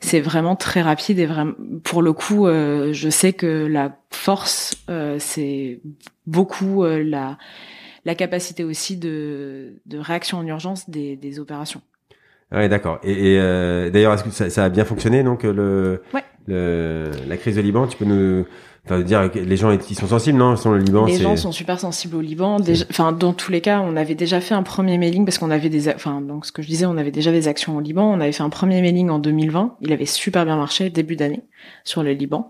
[0.01, 4.75] c'est vraiment très rapide et vraiment pour le coup, euh, je sais que la force,
[4.89, 5.81] euh, c'est
[6.27, 7.37] beaucoup euh, la
[8.05, 11.81] la capacité aussi de, de réaction en urgence des, des opérations.
[12.51, 12.99] Ouais, d'accord.
[13.03, 16.23] Et, et euh, d'ailleurs, est-ce que ça, ça, a bien fonctionné donc le, ouais.
[16.47, 17.87] le la crise de Liban?
[17.87, 18.45] Tu peux nous
[18.85, 21.05] Enfin, dire que les gens ils sont sensibles, non Ils sont le Liban.
[21.05, 22.59] Les gens sont super sensibles au Liban.
[22.59, 25.49] Déjà, enfin, dans tous les cas, on avait déjà fait un premier mailing parce qu'on
[25.49, 28.11] avait des, enfin, donc ce que je disais, on avait déjà des actions au Liban.
[28.13, 29.77] On avait fait un premier mailing en 2020.
[29.81, 31.41] Il avait super bien marché début d'année
[31.83, 32.47] sur le Liban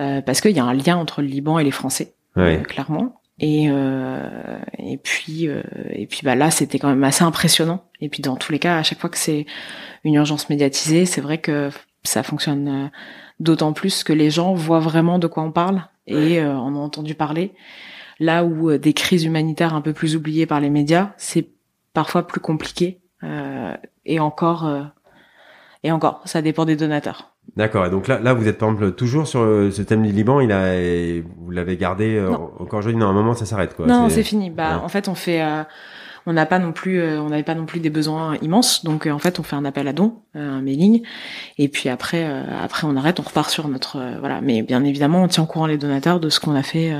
[0.00, 2.58] euh, parce qu'il y a un lien entre le Liban et les Français, ouais.
[2.58, 3.20] euh, clairement.
[3.38, 7.84] Et euh, et puis euh, et puis bah là, c'était quand même assez impressionnant.
[8.00, 9.46] Et puis dans tous les cas, à chaque fois que c'est
[10.04, 11.70] une urgence médiatisée, c'est vrai que
[12.04, 12.88] ça fonctionne euh,
[13.40, 16.84] d'autant plus que les gens voient vraiment de quoi on parle et euh, en ont
[16.84, 17.52] entendu parler.
[18.18, 21.48] Là où euh, des crises humanitaires un peu plus oubliées par les médias, c'est
[21.92, 24.68] parfois plus compliqué euh, et encore
[25.84, 27.31] et encore, ça dépend des donateurs.
[27.56, 27.86] D'accord.
[27.86, 30.40] Et donc là, là, vous êtes par exemple toujours sur ce thème du Liban.
[30.40, 30.74] Il a,
[31.38, 32.50] vous l'avez gardé non.
[32.58, 32.98] encore aujourd'hui.
[32.98, 33.86] Non, à un moment, ça s'arrête quoi.
[33.86, 34.50] Non, c'est fini.
[34.50, 35.42] Bah, en fait, on fait
[36.26, 39.06] on n'a pas non plus euh, on n'avait pas non plus des besoins immenses donc
[39.06, 41.02] euh, en fait on fait un appel à dons euh, un mailing
[41.58, 45.28] et puis après après on arrête on repart sur notre voilà mais bien évidemment on
[45.28, 46.92] tient au courant les donateurs de ce qu'on a fait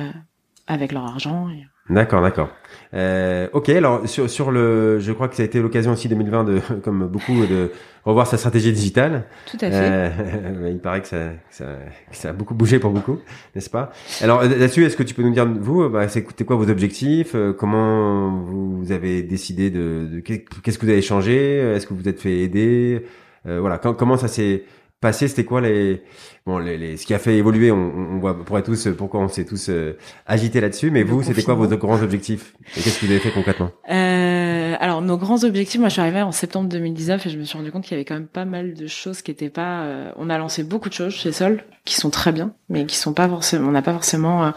[0.67, 1.67] avec leur argent et...
[1.91, 2.49] D'accord, d'accord.
[2.95, 6.45] Euh, ok, alors sur, sur le, je crois que ça a été l'occasion aussi 2020
[6.45, 7.71] de, comme beaucoup, de
[8.05, 9.25] revoir sa stratégie digitale.
[9.51, 9.73] Tout à fait.
[9.73, 11.65] Euh, il paraît que ça, que ça,
[12.11, 13.19] que ça, a beaucoup bougé pour beaucoup,
[13.55, 13.93] n'est-ce pas?
[14.21, 17.35] Alors là-dessus, est-ce que tu peux nous dire vous, bah, c'est quoi vos objectifs?
[17.59, 21.59] Comment vous avez décidé de, de qu'est-ce que vous avez changé?
[21.59, 23.05] Est-ce que vous vous êtes fait aider?
[23.47, 24.65] Euh, Voilà, comment ça s'est
[25.03, 26.03] passé C'était quoi les
[26.47, 29.29] bon les, les, ce qui a fait évoluer on, on voit pourrait tous pourquoi on
[29.29, 32.55] s'est tous euh, agités là-dessus mais Le vous c'était quoi vos grands objectifs?
[32.77, 33.71] Et qu'est-ce que vous avez fait concrètement?
[33.91, 37.45] Euh, alors nos grands objectifs, moi je suis arrivée en septembre 2019 et je me
[37.45, 39.83] suis rendu compte qu'il y avait quand même pas mal de choses qui étaient pas.
[39.83, 42.97] euh, on a lancé beaucoup de choses chez Sol qui sont très bien, mais qui
[42.97, 43.69] sont pas forcément.
[43.69, 44.51] On n'a pas forcément, euh,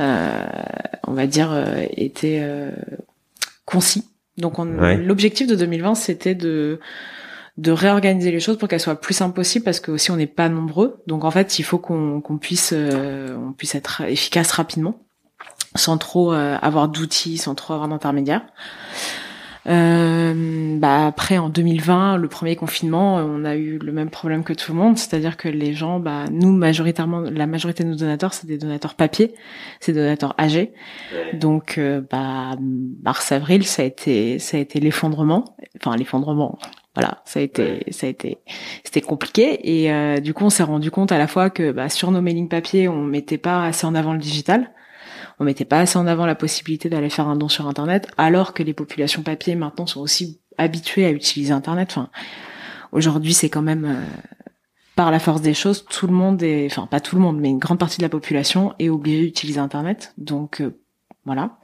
[0.00, 0.44] euh,
[1.06, 2.70] on va dire, euh, été euh,
[3.64, 4.04] concis.
[4.38, 4.96] Donc Ouais.
[4.96, 6.80] l'objectif de 2020 c'était de
[7.56, 10.26] de réorganiser les choses pour qu'elles soient plus simples possible parce que aussi on n'est
[10.26, 11.02] pas nombreux.
[11.06, 15.00] Donc en fait il faut qu'on puisse euh, puisse être efficace rapidement
[15.76, 18.42] sans trop euh, avoir d'outils, sans trop avoir d'intermédiaires.
[19.66, 24.52] Euh, bah après en 2020, le premier confinement, on a eu le même problème que
[24.52, 28.32] tout le monde, c'est-à-dire que les gens, bah nous majoritairement, la majorité de nos donateurs,
[28.32, 29.34] c'est des donateurs papier,
[29.80, 30.72] c'est des donateurs âgés.
[31.34, 32.56] Donc euh, bah
[33.02, 36.58] mars avril, ça a été ça a été l'effondrement, enfin l'effondrement.
[36.94, 38.38] Voilà, ça a été ça a été
[38.84, 39.82] c'était compliqué.
[39.82, 42.22] Et euh, du coup on s'est rendu compte à la fois que bah, sur nos
[42.22, 44.70] mailings papier, on mettait pas assez en avant le digital
[45.40, 48.52] on mettait pas assez en avant la possibilité d'aller faire un don sur internet alors
[48.54, 51.88] que les populations papier maintenant sont aussi habituées à utiliser internet.
[51.90, 52.10] Enfin
[52.92, 53.94] aujourd'hui c'est quand même euh,
[54.96, 57.48] par la force des choses tout le monde est enfin pas tout le monde mais
[57.48, 60.12] une grande partie de la population est obligée d'utiliser internet.
[60.18, 60.76] Donc euh,
[61.24, 61.58] voilà.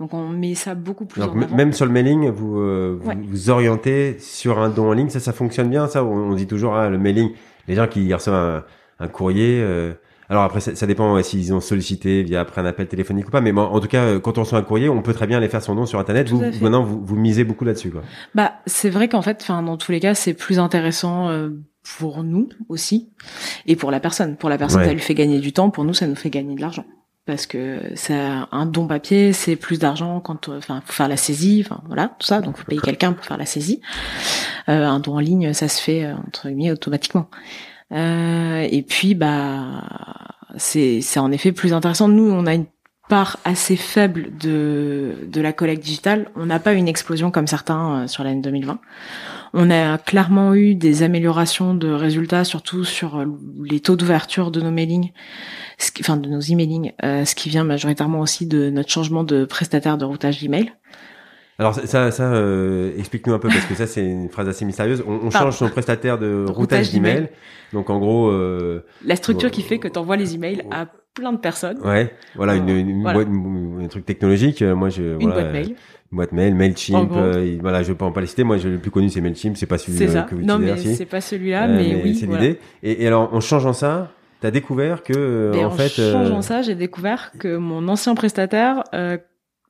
[0.00, 1.54] Donc on met ça beaucoup plus donc en avant.
[1.56, 3.16] même sur le mailing vous, euh, vous Ouais.
[3.28, 5.10] vous orientez sur un don en ligne.
[5.10, 6.02] Ça ça fonctionne bien ça.
[6.04, 7.30] On, on dit toujours hein, le mailing
[7.68, 8.64] les gens qui reçoivent
[8.98, 9.92] un, un courrier euh,
[10.32, 13.30] alors après ça, ça dépend ouais, s'ils ont sollicité via après un appel téléphonique ou
[13.30, 15.26] pas mais bon, en tout cas euh, quand on reçoit un courrier on peut très
[15.26, 18.02] bien aller faire son don sur internet vous maintenant vous, vous misez beaucoup là-dessus quoi
[18.34, 21.50] Bah, c'est vrai qu'en fait, enfin, dans tous les cas, c'est plus intéressant euh,
[21.98, 23.10] pour nous aussi
[23.66, 24.36] et pour la personne.
[24.36, 24.86] Pour la personne, Ouais.
[24.86, 25.70] ça lui fait gagner du temps.
[25.70, 26.84] Pour nous, ça nous fait gagner de l'argent.
[27.26, 28.14] Parce que c'est
[28.50, 32.16] un don papier, c'est plus d'argent quand, euh, enfin, faut faire la saisie, enfin voilà,
[32.18, 32.40] tout ça.
[32.40, 33.80] Donc, faut payer quelqu'un pour faire la saisie.
[34.68, 37.28] Euh, un don en ligne, ça se fait euh, entre guillemets automatiquement.
[37.92, 39.82] Euh, et puis, bah,
[40.56, 42.08] c'est en effet plus intéressant.
[42.08, 42.66] Nous, on a une
[43.08, 46.28] part assez faible de de la collecte digitale.
[46.36, 48.78] On n'a pas une explosion comme certains euh, sur l'année 2020.
[49.54, 53.22] On a clairement eu des améliorations de résultats, surtout sur
[53.62, 55.10] les taux d'ouverture de nos mailings,
[55.78, 59.24] ce qui- enfin de nos emailing, euh, ce qui vient majoritairement aussi de notre changement
[59.24, 60.72] de prestataire de routage d'email.
[61.62, 65.02] Alors ça ça, euh, explique-nous un peu parce que ça c'est une phrase assez mystérieuse
[65.06, 67.28] on, on change son prestataire de routage d'email
[67.72, 69.50] donc en gros euh, La structure Ouais.
[69.50, 71.78] qui fait que tu envoies les emails à plein de personnes.
[71.84, 73.24] Ouais, voilà, une, une, une Voilà.
[73.24, 74.62] boîte, un truc technologique.
[74.62, 75.68] euh, Moi, je, Une voilà, boîte euh, mail.
[76.10, 77.10] Une boîte mail, En Mailchimp.
[77.14, 78.44] euh, voilà, je peux en pas les citer.
[78.44, 79.54] Moi, je, le plus connu, c'est Mailchimp.
[79.58, 80.22] C'est pas celui euh, ça.
[80.22, 80.96] que vous Non, mais utilisez, si.
[80.96, 82.14] c'est pas celui-là, Euh, mais, oui.
[82.14, 82.42] c'est voilà.
[82.42, 82.58] l'idée.
[82.82, 86.12] Et, et alors, en changeant ça, t'as découvert que, euh, Et en, en, fait, euh,
[86.12, 89.18] changeant ça, j'ai découvert que mon ancien prestataire euh,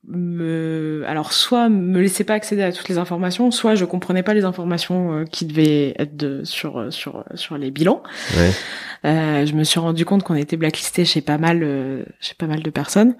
[0.07, 4.33] me, alors soit me laissait pas accéder à toutes les informations, soit je comprenais pas
[4.33, 8.03] les informations euh, qui devaient être de, sur euh, sur sur les bilans.
[8.37, 8.51] ouais.
[9.05, 12.47] Euh, je me suis rendu compte qu'on était blacklisté chez pas mal euh, chez pas
[12.47, 13.15] mal de personnes.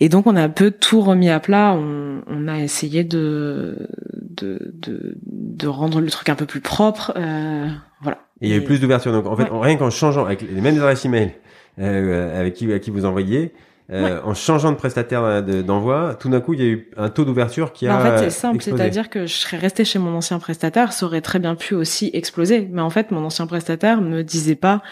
[0.00, 1.74] Et donc on a un peu tout remis à plat.
[1.74, 7.12] On, on a essayé de, de de de rendre le truc un peu plus propre.
[7.16, 7.68] Euh,
[8.00, 8.18] voilà.
[8.40, 9.12] Et il y a eu plus d'ouverture.
[9.12, 9.60] Donc, en fait, Ouais.
[9.60, 11.32] rien qu'en changeant avec les mêmes adresses email,
[11.78, 13.52] euh, avec qui, à qui vous envoyez,
[13.92, 17.24] euh, en changeant de prestataire d'envoi, tout d'un coup, il y a eu un taux
[17.24, 18.00] d'ouverture qui bah, a.
[18.00, 21.20] En fait, c'est simple, c'est-à-dire que je serais restée chez mon ancien prestataire, ça aurait
[21.20, 22.68] très bien pu aussi exploser.
[22.70, 24.82] Mais en fait, mon ancien prestataire me disait pas.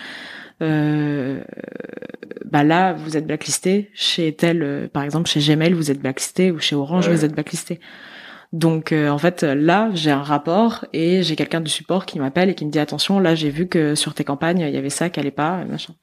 [0.62, 1.40] Euh,
[2.44, 6.50] bah là, vous êtes blacklisté chez tel, euh, par exemple chez Gmail, vous êtes blacklisté
[6.50, 7.80] ou chez Orange, vous êtes blacklisté.
[8.52, 12.50] Donc euh, en fait là j'ai un rapport et j'ai quelqu'un du support qui m'appelle
[12.50, 14.90] et qui me dit attention là j'ai vu que sur tes campagnes il y avait
[14.90, 15.94] ça qui allait pas machin.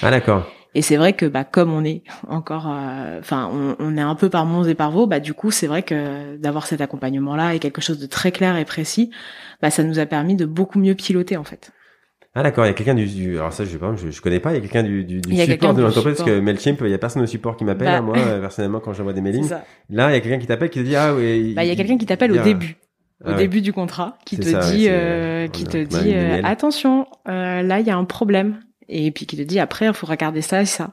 [0.00, 0.48] Ah d'accord.
[0.78, 4.14] Et c'est vrai que bah comme on est encore, euh, enfin on, on, est un
[4.14, 7.34] peu par monts et par vaux, bah du coup c'est vrai que d'avoir cet accompagnement
[7.34, 9.10] là et quelque chose de très clair et précis,
[9.60, 11.72] bah ça nous a permis de beaucoup mieux piloter en fait.
[12.32, 14.22] Ah d'accord, il y a quelqu'un du, du, alors ça je sais pas, je, je
[14.22, 16.80] connais pas, il y a quelqu'un du, du, du support de l'entreprise parce que Mailchimp,
[16.82, 19.50] il y a personne au support qui m'appelle, bah, moi personnellement quand j'envoie des mailings.
[19.90, 21.54] Là, il y a quelqu'un qui t'appelle qui te dit ah oui.
[21.56, 22.76] Bah il y a quelqu'un qui t'appelle au début.
[23.24, 27.62] Au ah début du contrat, qui te, dit, euh, qui te dit, euh, attention, euh,
[27.62, 30.42] là il y a un problème, et puis qui te dit après il faut regarder
[30.42, 30.90] ça et ça.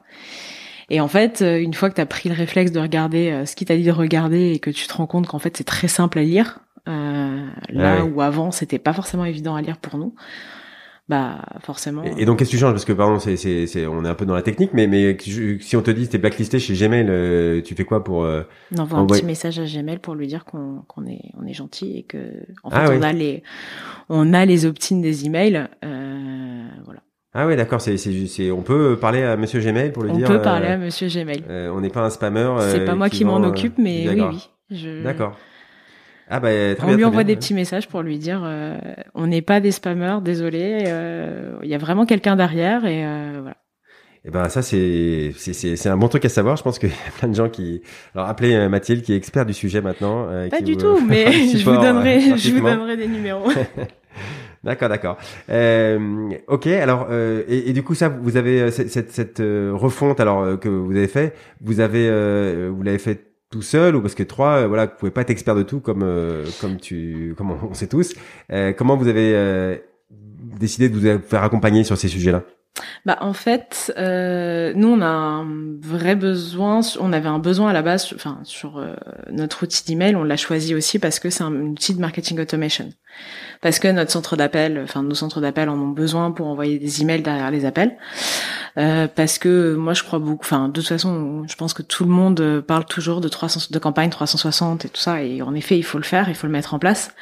[0.88, 3.44] Et en fait, euh, une fois que tu as pris le réflexe de regarder euh,
[3.44, 5.64] ce qu'il t'a dit de regarder et que tu te rends compte qu'en fait c'est
[5.64, 9.78] très simple à lire, euh, là ah où avant c'était pas forcément évident à lire
[9.78, 10.14] pour nous,
[11.08, 12.02] bah forcément.
[12.02, 14.14] Et, donc qu'est-ce que tu changes parce que pardon c'est c'est c'est on est un
[14.16, 15.16] peu dans la technique mais mais
[15.60, 18.42] si on te dit t'es blacklisté chez Gmail euh, tu fais quoi pour euh,
[18.74, 21.52] on envoie un petit message à Gmail pour lui dire qu'on qu'on est on est
[21.52, 22.18] gentil et que
[22.64, 23.44] en fait ah on a les
[24.08, 27.00] on a les opt-in des emails euh, voilà.
[27.36, 27.80] Ah oui, d'accord.
[27.80, 30.26] C'est, c'est, on peut parler à Monsieur Gmail pour lui on dire.
[30.30, 31.44] On peut parler à Monsieur Gmail.
[31.48, 32.50] on n'est pas un spammer.
[32.70, 34.48] c'est pas moi qui, m'en occupe, mais oui, oui.
[34.70, 35.02] Je...
[35.02, 35.36] D'accord.
[36.28, 36.48] Ah bah,
[36.82, 38.76] on lui envoie des petits messages pour lui dire euh,
[39.14, 43.38] on n'est pas des spammers, désolé, euh, il y a vraiment quelqu'un derrière et euh,
[43.42, 43.56] voilà.
[44.24, 46.56] Et eh ben ça c'est c'est c'est un bon truc à savoir.
[46.56, 47.80] Je pense qu'il y a plein de gens qui
[48.12, 50.26] alors appelez Mathilde qui est expert du sujet maintenant.
[50.50, 53.48] pas du tout, mais je vous donnerai je vous donnerai des numéros.
[54.66, 55.16] D'accord, d'accord.
[55.48, 60.60] Euh, ok, alors et, et, du coup ça, vous avez cette, cette, cette refonte alors
[60.60, 64.62] que vous avez fait, vous avez vous l'avez fait tout seul ou parce que trois,
[64.62, 67.74] euh, voilà, vous pouvez pas être expert de tout comme euh, comme tu, comme on,
[67.74, 68.14] sait tous.
[68.52, 69.80] Euh, comment vous avez
[70.58, 72.42] décidé de vous faire accompagner sur ces sujets-là?
[73.06, 75.46] Bah en fait, nous on a un
[75.80, 78.84] vrai besoin, on avait un besoin à la base, enfin sur
[79.30, 82.90] notre outil d'email, on l'a choisi aussi parce que c'est un outil de marketing automation
[83.60, 87.02] parce que notre centre d'appel, enfin nos centres d'appel en ont besoin pour envoyer des
[87.02, 87.96] emails derrière les appels.
[88.78, 92.04] Euh, parce que moi je crois beaucoup, enfin de toute façon je pense que tout
[92.04, 95.78] le monde parle toujours de 300 de campagne 360 et tout ça et en effet
[95.78, 97.12] il faut le faire, il faut le mettre en place.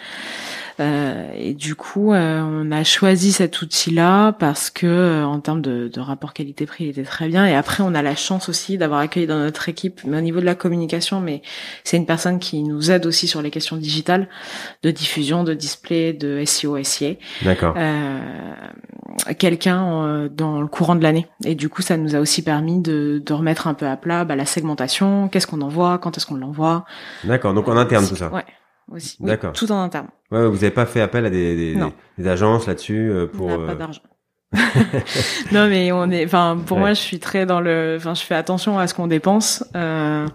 [0.80, 5.62] Euh, et du coup, euh, on a choisi cet outil-là parce que euh, en termes
[5.62, 7.46] de, de rapport qualité-prix, il était très bien.
[7.46, 10.40] Et après, on a la chance aussi d'avoir accueilli dans notre équipe, mais au niveau
[10.40, 11.42] de la communication, mais
[11.84, 14.28] c'est une personne qui nous aide aussi sur les questions digitales,
[14.82, 17.14] de diffusion, de display, de SEO, SIA.
[17.42, 17.76] D'accord.
[19.38, 21.28] Quelqu'un dans le courant de l'année.
[21.44, 24.24] Et du coup, ça nous a aussi permis de, de remettre un peu à plat
[24.24, 26.84] bah, la segmentation, qu'est-ce qu'on envoie, quand est-ce qu'on l'envoie?
[27.22, 27.54] D'accord.
[27.54, 28.28] Donc en interne tout ça.
[28.32, 28.44] Ouais
[28.90, 29.16] aussi.
[29.20, 29.52] D'accord.
[29.52, 30.08] tout en interne.
[30.30, 31.80] Ouais, vous n'avez pas fait appel à des, des,
[32.18, 33.46] des, agences là-dessus euh, pour.
[33.46, 34.02] On n'a pas euh, d'argent.
[35.52, 38.34] non mais on est, enfin pour moi je suis très dans le, enfin je fais
[38.34, 40.26] attention à ce qu'on dépense euh,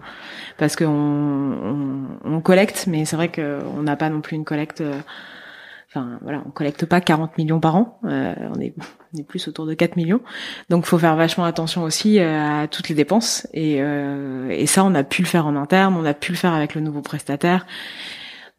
[0.58, 4.44] parce qu'on on, on, collecte, mais c'est vrai que on n'a pas non plus une
[4.44, 4.82] collecte.
[4.82, 4.98] Euh,
[5.88, 8.74] enfin voilà, on collecte pas 40 millions par an, euh, on est
[9.14, 10.20] on est plus autour de 4 millions.
[10.68, 15.02] Donc faut faire vachement attention aussi à toutes les dépenses et et ça on a
[15.02, 17.66] pu le faire en interne, on a pu le faire avec le nouveau prestataire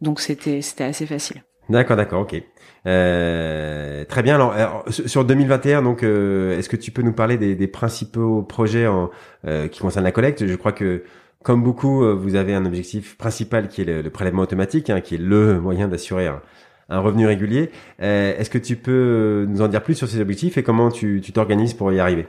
[0.01, 1.43] donc c'était c'était assez facile.
[1.69, 2.41] D'accord, d'accord, ok.
[2.87, 4.35] Euh, très bien.
[4.35, 8.87] Alors, sur 2021, donc, euh, est-ce que tu peux nous parler des, des principaux projets
[8.87, 9.09] en,
[9.45, 10.45] euh, qui concernent la collecte?
[10.45, 11.03] Je crois que,
[11.43, 15.15] comme beaucoup, euh, vous avez un objectif principal qui est le, prélèvement automatique, hein, qui
[15.15, 16.41] est le moyen d'assurer un,
[16.89, 17.71] revenu régulier.
[17.99, 21.73] est-ce que tu peux nous en dire plus sur ces objectifs et comment tu t'organises
[21.73, 22.27] pour y arriver?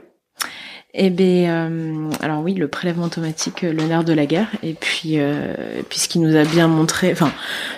[0.95, 4.49] Eh bien, euh, alors oui, le prélèvement automatique, euh, le nerf de la guerre.
[4.61, 5.81] Et puis, euh,
[6.15, 7.31] nous a bien montré, enfin,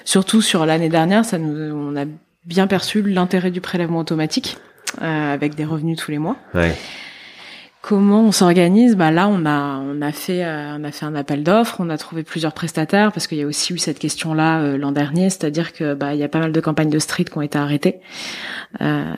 [0.04, 2.06] surtout sur l'année dernière, ça nous, on a
[2.46, 4.58] bien perçu l'intérêt du prélèvement automatique
[5.02, 6.36] euh, avec des revenus tous les mois.
[7.88, 11.14] Comment on s'organise Bah là, on a on a fait euh, on a fait un
[11.14, 14.62] appel d'offres, on a trouvé plusieurs prestataires parce qu'il y a aussi eu cette question-là
[14.62, 17.38] euh, l'an dernier, c'est-à-dire que bah y a pas mal de campagnes de street qui
[17.38, 18.00] ont été arrêtées
[18.82, 19.14] euh,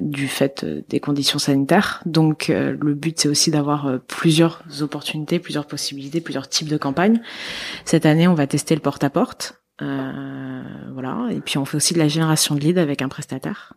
[0.00, 2.00] du fait des conditions sanitaires.
[2.06, 7.22] Donc le but c'est aussi d'avoir plusieurs opportunités, plusieurs possibilités, plusieurs types de campagnes.
[7.84, 9.60] Cette année, on va tester le porte-à-porte.
[9.80, 13.74] voilà, et puis on fait aussi de la génération de leads avec un prestataire.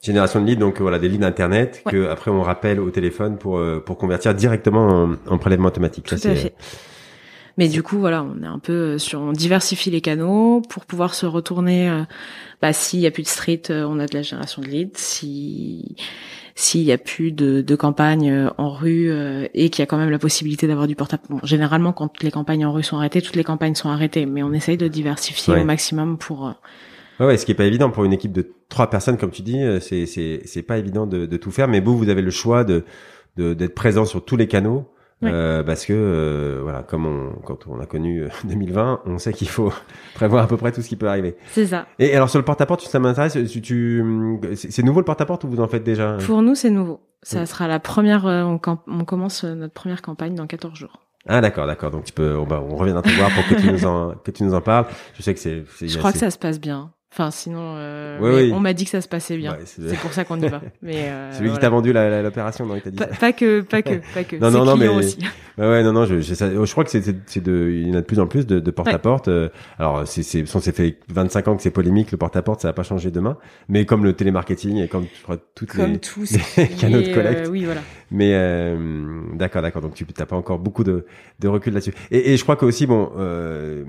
[0.00, 3.58] Génération de leads, donc voilà des leads internet que après on rappelle au téléphone pour
[3.58, 6.06] euh, pour convertir directement en, prélèvement automatique.
[6.06, 6.54] Tout à fait.
[7.56, 11.14] Mais du coup, voilà, on est un peu sur, on diversifie les canaux pour pouvoir
[11.14, 12.04] se retourner.
[12.62, 14.96] bah, s'il y a plus de street, on a de la génération de leads.
[14.96, 15.96] Si
[16.54, 19.12] s'il y a plus de, de campagne en rue
[19.54, 21.22] et qu'il y a quand même la possibilité d'avoir du portable.
[21.28, 24.44] Bon, généralement, quand les campagnes en rue sont arrêtées, toutes les campagnes sont arrêtées, mais
[24.44, 26.54] on essaye de diversifier au maximum pour
[27.20, 29.42] Ouais, ouais, ce qui est pas évident pour une équipe de trois personnes, comme tu
[29.42, 31.68] dis, euh, c'est c'est c'est pas évident de, de tout faire.
[31.68, 32.84] Mais vous, vous avez le choix de
[33.36, 34.90] d'être présent sur tous les canaux.
[35.24, 39.48] Euh, parce que euh, voilà, comme on, quand on a connu 2020, on sait qu'il
[39.48, 39.72] faut
[40.14, 41.36] prévoir à peu près tout ce qui peut arriver.
[41.50, 41.86] C'est ça.
[41.98, 43.36] Et alors sur le porte-à-porte, ça m'intéresse.
[43.50, 44.04] Tu, tu
[44.54, 47.00] c'est nouveau le porte-à-porte ou vous en faites déjà Pour nous, c'est nouveau.
[47.22, 48.26] Ça sera la première.
[48.26, 51.00] On, on, commence notre première campagne dans 14 jours.
[51.26, 51.90] Ah d'accord, d'accord.
[51.90, 54.44] Donc tu peux, on, on reviendra te voir pour que tu nous en que tu
[54.44, 54.86] nous en parles.
[55.14, 55.64] Je sais que c'est.
[55.82, 56.92] Je crois que ça se passe bien.
[57.10, 59.56] Enfin, sinon, euh, on m'a dit que ça se passait bien.
[59.64, 60.60] c'est pour ça qu'on y va.
[60.82, 62.98] Mais euh, celui qui t'a vendu l'opération, non, il t'a dit.
[62.98, 64.36] Pas, pas, que, pas que, pas que.
[64.40, 65.18] non, non, non, mais aussi.
[65.58, 68.00] Bah ouais, non, non, je, je, je crois que c'est, de, il y en a
[68.00, 69.26] de plus en plus de, de porte à porte.
[69.26, 69.48] Euh,
[69.80, 72.68] alors, c'est, c'est, c'est fait 25 ans que c'est polémique, le porte à porte, ça
[72.68, 73.36] va pas changer demain.
[73.68, 77.12] Mais comme le télémarketing et comme, je crois, toutes comme les, tous les canaux de
[77.12, 77.48] collecte.
[77.48, 77.80] Euh, oui, voilà.
[78.10, 79.82] Mais euh, d'accord, d'accord.
[79.82, 81.06] Donc tu n'as pas encore beaucoup de,
[81.40, 81.94] de recul là-dessus.
[82.10, 83.84] Et, et, je crois que aussi, bon, euh,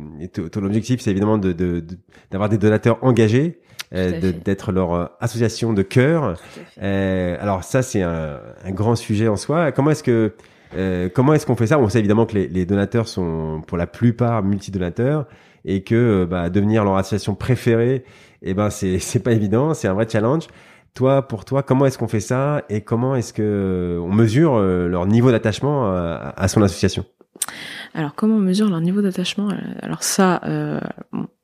[0.52, 1.84] ton objectif, c'est évidemment de, de,
[2.32, 3.60] d'avoir des donateurs engagés.
[3.92, 6.36] Euh, d'être leur euh, association de cœur.
[6.80, 9.72] Euh, alors ça, c'est un, un, grand sujet en soi.
[9.72, 10.36] Comment est-ce que
[10.76, 11.80] euh, comment est-ce qu'on fait ça?
[11.80, 15.26] On sait évidemment que les, les, donateurs sont pour la plupart multidonateurs
[15.66, 18.04] et que bah, devenir leur association préférée,
[18.44, 20.46] eh ben c'est c'est pas évident, c'est un vrai challenge.
[20.94, 25.06] Toi, pour toi, comment est-ce qu'on fait ça et comment est-ce que on mesure leur
[25.06, 27.06] niveau d'attachement à, à, son association?
[27.94, 29.50] Alors, comment on mesure leur niveau d'attachement?
[29.82, 30.80] Alors ça, euh,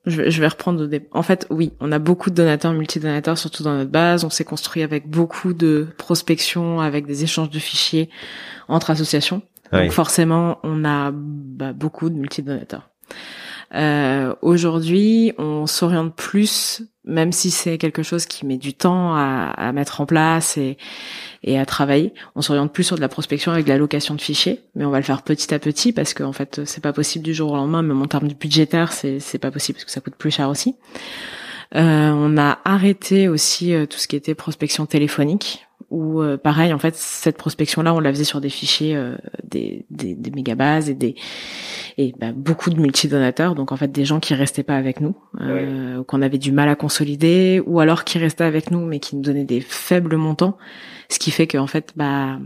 [0.05, 1.07] je, vais reprendre des...
[1.11, 4.23] En fait, oui, on a beaucoup de donateurs, multidonateurs, surtout dans notre base.
[4.23, 8.09] On s'est construit avec beaucoup de prospection, avec des échanges de fichiers
[8.67, 9.41] entre associations.
[9.71, 12.89] Donc forcément, on a bah, beaucoup de multidonateurs.
[13.75, 19.53] Euh, Aujourd'hui, on s'oriente plus, même si c'est quelque chose qui met du temps à,
[19.55, 20.77] à mettre en place et,
[21.43, 22.13] et à travailler.
[22.35, 24.89] On s'oriente plus sur de la prospection avec de la location de fichiers, mais on
[24.89, 27.51] va le faire petit à petit parce qu'en en fait, c'est pas possible du jour
[27.51, 27.81] au lendemain.
[27.81, 30.49] Même en termes de budgétaire, c'est c'est pas possible parce que ça coûte plus cher
[30.49, 30.75] aussi.
[31.75, 36.73] Euh, on a arrêté aussi euh, tout ce qui était prospection téléphonique où euh, pareil
[36.73, 40.31] en fait cette prospection là on la faisait sur des fichiers euh, des, des, des
[40.31, 41.15] mégabases et des
[41.97, 45.15] et bah, beaucoup de multidonateurs donc en fait des gens qui restaient pas avec nous
[45.41, 49.15] euh, qu'on avait du mal à consolider ou alors qui restaient avec nous mais qui
[49.15, 50.57] nous donnaient des faibles montants.
[51.09, 52.39] Ce qui fait que en fait bah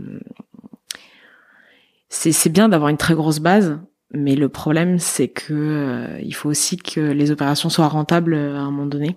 [2.08, 3.80] c'est c'est bien d'avoir une très grosse base
[4.12, 8.70] mais le problème c'est que il faut aussi que les opérations soient rentables à un
[8.70, 9.16] moment donné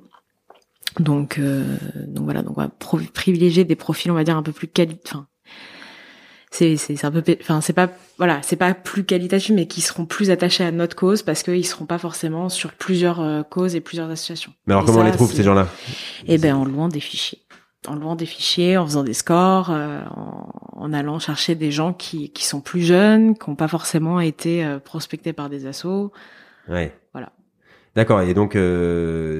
[0.99, 1.77] donc, euh,
[2.08, 2.69] donc voilà, donc on va
[3.13, 5.27] privilégier des profils, on va dire un peu plus quali, enfin,
[6.51, 10.06] c'est c'est un peu, enfin c'est pas voilà, c'est pas plus qualitatif, mais qui seront
[10.06, 13.82] plus attachés à notre cause parce qu'ils seront pas forcément sur plusieurs euh, causes et
[13.82, 14.53] plusieurs associations.
[14.67, 15.67] Mais alors comment on les trouve ces gens-là?
[16.27, 17.39] Eh ben en louant des fichiers,
[17.88, 20.01] en louant des fichiers, en faisant des scores, euh,
[20.75, 24.77] en, allant chercher des gens qui qui sont plus jeunes, qui n'ont pas forcément été
[24.84, 26.12] prospectés par des assos.
[26.69, 26.93] Ouais.
[27.95, 28.21] D'accord.
[28.21, 28.58] Et donc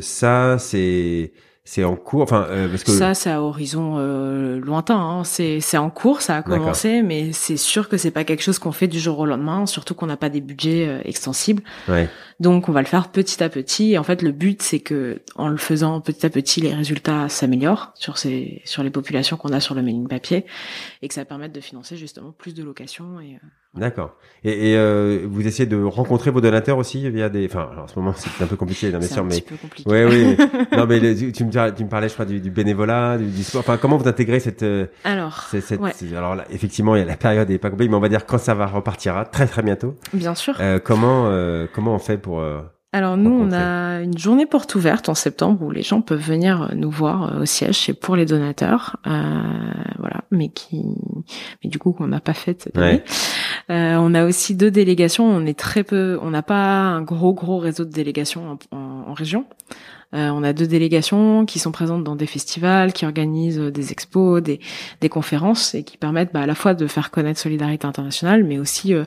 [0.02, 1.34] ça c'est
[1.66, 4.98] c'est en cours, enfin euh, parce que ça, c'est à horizon euh, lointain.
[4.98, 5.24] Hein.
[5.24, 8.60] C'est c'est en cours, ça a commencé, mais c'est sûr que c'est pas quelque chose
[8.60, 11.64] qu'on fait du jour au lendemain, surtout qu'on n'a pas des budgets euh, extensibles.
[11.88, 12.10] Ouais.
[12.44, 13.94] Donc on va le faire petit à petit.
[13.94, 17.30] Et en fait, le but c'est que en le faisant petit à petit, les résultats
[17.30, 20.46] s'améliorent sur ces sur les populations qu'on a sur le mailing papier,
[21.02, 24.16] et que ça permette de financer justement plus de locations et euh, D'accord.
[24.44, 27.48] Et, et euh, vous essayez de rencontrer vos donateurs aussi via des.
[27.48, 29.32] Enfin, alors, en ce moment c'est un peu compliqué d'investir, mais.
[29.34, 29.90] C'est un petit peu compliqué.
[29.90, 30.38] Ouais, oui.
[30.78, 33.62] non, mais tu, me, tu me parlais, je crois, du, du bénévolat, du, du, sport.
[33.62, 34.62] Enfin, comment vous intégrez cette.
[34.62, 35.48] Euh, alors.
[35.50, 35.82] Cette,
[36.16, 38.28] alors là, effectivement, il y a la période n'est pas compliquée, mais on va dire
[38.28, 39.96] quand ça va repartira très très bientôt.
[40.14, 40.56] Bien sûr.
[40.60, 42.62] Euh, comment euh, comment on fait pour euh,
[42.96, 46.72] alors nous, on a une journée porte ouverte en septembre où les gens peuvent venir
[46.76, 47.80] nous voir euh, au siège.
[47.80, 49.42] C'est pour les donateurs, euh,
[49.98, 50.84] voilà, mais qui,
[51.64, 53.02] mais du coup qu'on n'a pas fait cette année.
[53.72, 55.26] Euh, on a aussi deux délégations.
[55.26, 59.14] On est très peu, on n'a pas un gros gros réseau de délégations en, en,
[59.14, 59.46] région.
[60.14, 64.44] Euh, on a deux délégations qui sont présentes dans des festivals, qui organisent des expos,
[64.44, 64.60] des,
[65.02, 68.60] des conférences et qui permettent bah, à la fois de faire connaître Solidarité Internationale, mais
[68.60, 69.06] aussi euh,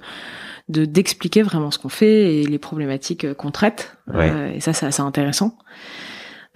[0.68, 3.96] de d'expliquer vraiment ce qu'on fait et les problématiques euh, qu'on traite.
[4.14, 5.56] Euh, et ça, c'est assez intéressant.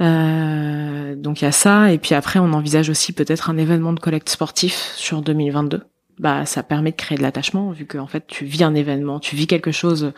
[0.00, 3.92] Euh, donc il y a ça, et puis après on envisage aussi peut-être un événement
[3.92, 5.82] de collecte sportif sur 2022.
[6.18, 9.20] Bah ça permet de créer de l'attachement vu que en fait tu vis un événement,
[9.20, 10.12] tu vis quelque chose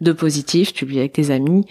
[0.00, 1.66] de positif, tu le vis avec tes amis.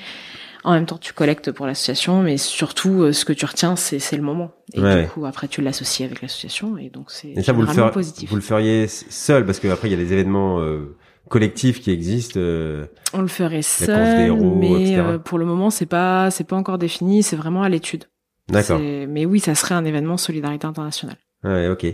[0.66, 4.22] En même temps, tu collectes pour l'association, mais surtout, ce que tu retiens, c'est le
[4.22, 4.52] moment.
[4.74, 8.30] Et du coup, après, tu l'associes avec l'association, et donc c'est généralement vous le positif.
[8.30, 10.62] Vous le feriez seul, parce que après, il y a des événements
[11.30, 12.40] collectifs qui existent.
[12.40, 16.56] euh, On le ferait seul, héros, mais euh, pour le moment, c'est pas, c'est pas
[16.56, 17.24] encore défini.
[17.24, 18.06] C'est vraiment à l'étude.
[18.50, 18.80] D'accord.
[18.80, 21.18] Mais oui, ça serait un événement solidarité internationale.
[21.44, 21.86] Ouais, ok.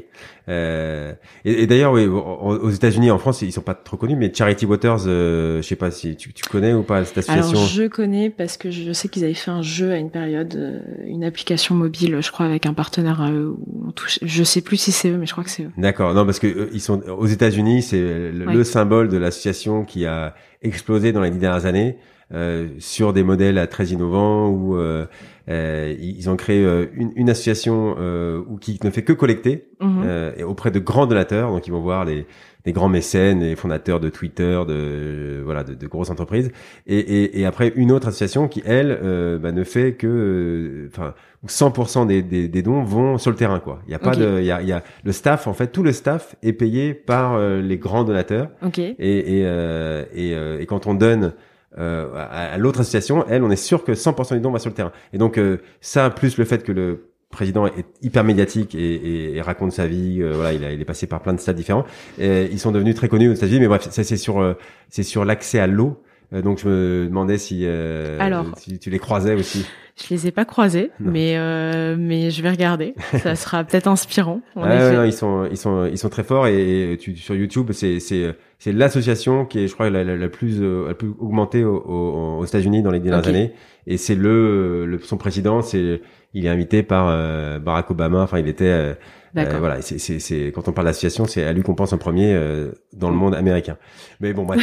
[0.49, 1.13] Euh,
[1.45, 4.65] et, et d'ailleurs, oui, aux États-Unis, en France, ils sont pas trop connus, mais Charity
[4.65, 7.67] Waters, euh, je sais pas si tu, tu connais ou pas cette Alors, association.
[7.83, 10.79] je connais parce que je sais qu'ils avaient fait un jeu à une période, euh,
[11.05, 13.49] une application mobile, je crois, avec un partenaire à eux.
[13.57, 15.71] où on touche- Je sais plus si c'est eux, mais je crois que c'est eux.
[15.77, 16.13] D'accord.
[16.13, 18.53] Non, parce que euh, ils sont aux États-Unis, c'est le, Ouais.
[18.53, 20.33] le symbole de l'association qui a
[20.63, 21.97] explosé dans les dix dernières années
[22.33, 25.05] euh, sur des modèles très innovants où euh,
[25.47, 30.03] ils ont créé euh, une, une association euh, qui ne fait que collecter Mhm.
[30.39, 31.51] Et auprès de grands donateurs.
[31.51, 32.25] Donc ils vont voir les,
[32.65, 36.51] les grands mécènes, les fondateurs de Twitter, de voilà, de, de grosses entreprises.
[36.87, 40.89] Et, et, et après une autre association qui elle euh, bah, ne fait que, euh,
[40.91, 41.13] enfin,
[41.43, 43.79] où 100% des, des, des dons vont sur le terrain quoi.
[43.87, 45.83] Il y a pas de, il y a, y a le staff en fait, tout
[45.83, 48.49] le staff est payé par euh, les grands donateurs.
[48.65, 48.79] Ok.
[48.79, 51.33] Et et, euh, et, euh, et quand on donne
[51.77, 54.69] euh, à, à l'autre association, elle, on est sûr que 100% des dons va sur
[54.69, 54.91] le terrain.
[55.13, 59.35] Et donc euh, ça, plus le fait que le président est hyper médiatique et, et,
[59.37, 61.55] et raconte sa vie, euh, voilà, il, a, il est passé par plein de stades
[61.55, 61.85] différents.
[62.19, 64.53] Et ils sont devenus très connus aux États-Unis, mais bref, ça c'est sur euh,
[64.89, 66.01] c'est sur l'accès à l'eau.
[66.31, 68.45] Euh, donc je me demandais si, euh, Alors.
[68.57, 69.65] si tu les croisais aussi.
[70.01, 71.11] Je les ai pas croisés, Non.
[71.11, 72.93] mais euh, mais je vais regarder.
[73.23, 74.41] Ça sera peut-être inspirant.
[74.55, 77.71] Ah, non, ils sont ils sont ils sont très forts et, et tu, sur YouTube
[77.73, 81.63] c'est c'est c'est l'association qui est je crois la, la, la plus la plus augmentée
[81.63, 83.51] au- au- aux États-Unis dans les dernières années
[83.87, 86.01] et c'est le, le son président c'est
[86.33, 88.93] il est invité par euh, Barack Obama enfin il était euh,
[89.37, 91.97] euh, voilà c'est c'est c'est quand on parle d'association c'est à lui qu'on pense en
[91.97, 93.77] premier euh, dans le monde américain
[94.19, 94.59] mais bon bref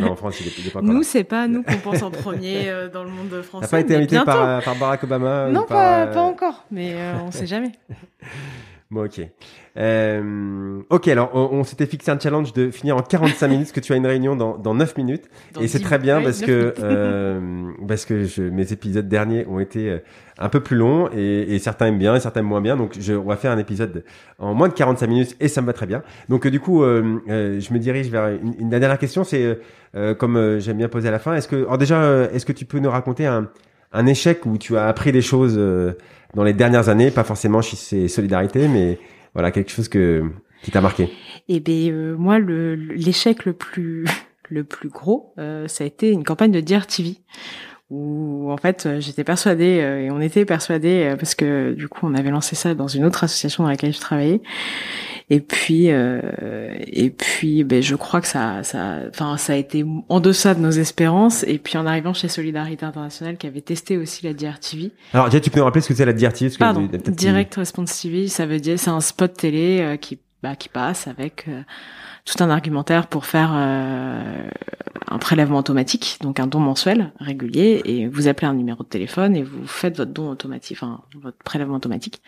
[0.00, 0.94] non, en France il est, il est pas encore là.
[0.94, 3.66] Nous, c'est pas à nous qu'on pense en premier euh, dans le monde français.
[3.66, 6.94] T'as pas été invité par, par Barack Obama ou Non, par, pas, pas encore, mais
[6.94, 7.72] euh, on sait jamais.
[8.90, 9.20] Bon, ok.
[9.78, 13.72] Euh, ok, alors on, on s'était fixé un challenge de finir en 45 minutes, parce
[13.72, 15.24] que tu as une réunion dans, dans 9 minutes.
[15.54, 19.58] Dans et c'est très bien parce que euh, parce que je, mes épisodes derniers ont
[19.58, 19.98] été euh,
[20.38, 22.76] un peu plus longs et, et certains aiment bien et certains aiment moins bien.
[22.76, 24.04] Donc je, on va faire un épisode de-
[24.38, 26.02] en moins de 45 minutes et ça me va très bien.
[26.28, 29.24] Donc euh, du coup, euh, je me dirige vers une, une dernière question.
[29.24, 29.58] C'est
[30.18, 31.34] comme j'aime bien poser à la fin.
[31.34, 33.48] Est-ce que alors déjà, est-ce que tu peux nous raconter un,
[33.92, 35.92] un échec où tu as appris des choses euh,
[36.34, 38.98] dans les dernières années, pas forcément chez ces solidarités, mais
[39.34, 40.24] voilà quelque chose que
[40.62, 41.08] qui t'a marqué.
[41.48, 44.04] Et ben euh, moi, l'échec le plus
[44.48, 47.16] le plus gros, euh, ça a été une campagne de Dear TV
[47.88, 52.00] où en fait euh, j'étais persuadée euh, et on était persuadés parce que du coup
[52.02, 54.40] on avait lancé ça dans une autre association dans laquelle je travaillais
[55.28, 56.20] et puis euh,
[56.78, 60.60] et puis ben je crois que ça ça enfin ça a été en deçà de
[60.60, 61.44] nos espérances.
[61.48, 65.26] Et puis en arrivant chez Solidarité Internationale qui avait testé aussi la Dear TV Alors
[65.26, 68.00] déjà, tu peux nous rappeler ce que c'est la DRT parce que Pardon, Direct Response
[68.00, 71.62] TV, ça veut dire c'est un spot télé euh, qui bah, qui passe avec euh,
[72.24, 74.48] tout un argumentaire pour faire euh,
[75.08, 79.34] un prélèvement automatique, donc un don mensuel régulier, et vous appelez un numéro de téléphone
[79.34, 82.20] et vous faites votre don automatique, enfin votre prélèvement automatique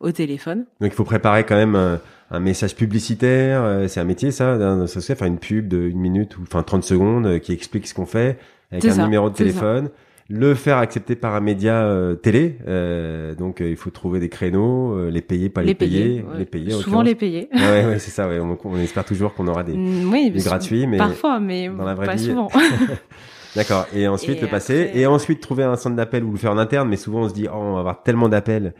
[0.00, 0.66] au téléphone.
[0.80, 3.62] Donc il faut préparer quand même un, un message publicitaire.
[3.62, 6.84] euh, C'est un métier ça, d'un faire une pub de une minute ou enfin 30
[6.84, 8.38] secondes euh, qui explique ce qu'on fait
[8.72, 9.90] avec un ça, numéro de téléphone.
[10.28, 14.28] Le faire accepter par un média euh, télé, euh, donc euh, il faut trouver des
[14.28, 16.38] créneaux, euh, les payer, pas les, payer, ouais.
[16.38, 16.74] les payer.
[16.74, 17.48] en Souvent les payer.
[17.54, 18.26] Ouais, ouais, c'est ça.
[18.28, 18.40] Ouais.
[18.40, 19.74] On, on espère toujours qu'on aura des.
[19.74, 22.48] Mm, oui, des gratuits, mais parfois, mais dans la vraie pas vie- souvent.
[23.54, 23.86] D'accord.
[23.94, 26.52] Et ensuite Et le passer, après, et ensuite trouver un centre d'appel ou le faire
[26.52, 26.88] en interne.
[26.88, 28.74] Mais souvent on se dit, oh, on va avoir tellement d'appels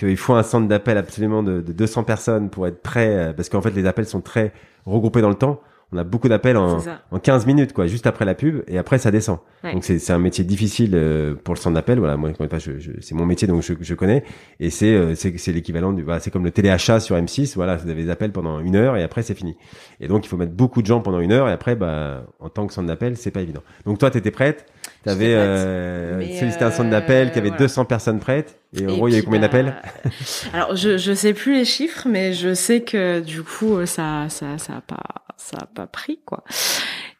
[0.00, 3.48] qu'il faut un centre d'appel absolument de, de 200 personnes pour être prêt, euh, parce
[3.48, 4.52] qu'en fait les appels sont très
[4.86, 5.60] regroupés dans le temps.
[5.92, 6.78] On a beaucoup d'appels en,
[7.10, 9.38] en 15 minutes, quoi, juste après la pub, et après ça descend.
[9.64, 9.72] Ouais.
[9.72, 11.98] Donc c'est c'est un métier difficile euh, pour le centre d'appel.
[11.98, 14.22] Voilà, moi, je, je, c'est mon métier, donc je, je connais.
[14.60, 17.54] Et c'est euh, c'est c'est l'équivalent du, voilà, c'est comme le téléachat sur M6.
[17.56, 19.56] Voilà, vous avez des appels pendant une heure et après c'est fini.
[20.00, 22.48] Et donc il faut mettre beaucoup de gens pendant une heure et après, bah, en
[22.48, 23.62] tant que centre d'appel, c'est pas évident.
[23.84, 24.66] Donc toi, t'étais prête?
[25.02, 27.64] T'avais euh, sollicité un centre euh, d'appel qui avait voilà.
[27.64, 28.58] 200 personnes prêtes.
[28.74, 29.74] Et en Et gros, il y avait puis, combien bah, d'appels
[30.52, 34.58] Alors je je sais plus les chiffres, mais je sais que du coup ça ça
[34.58, 35.02] ça a pas
[35.40, 36.44] ça a pas pris quoi.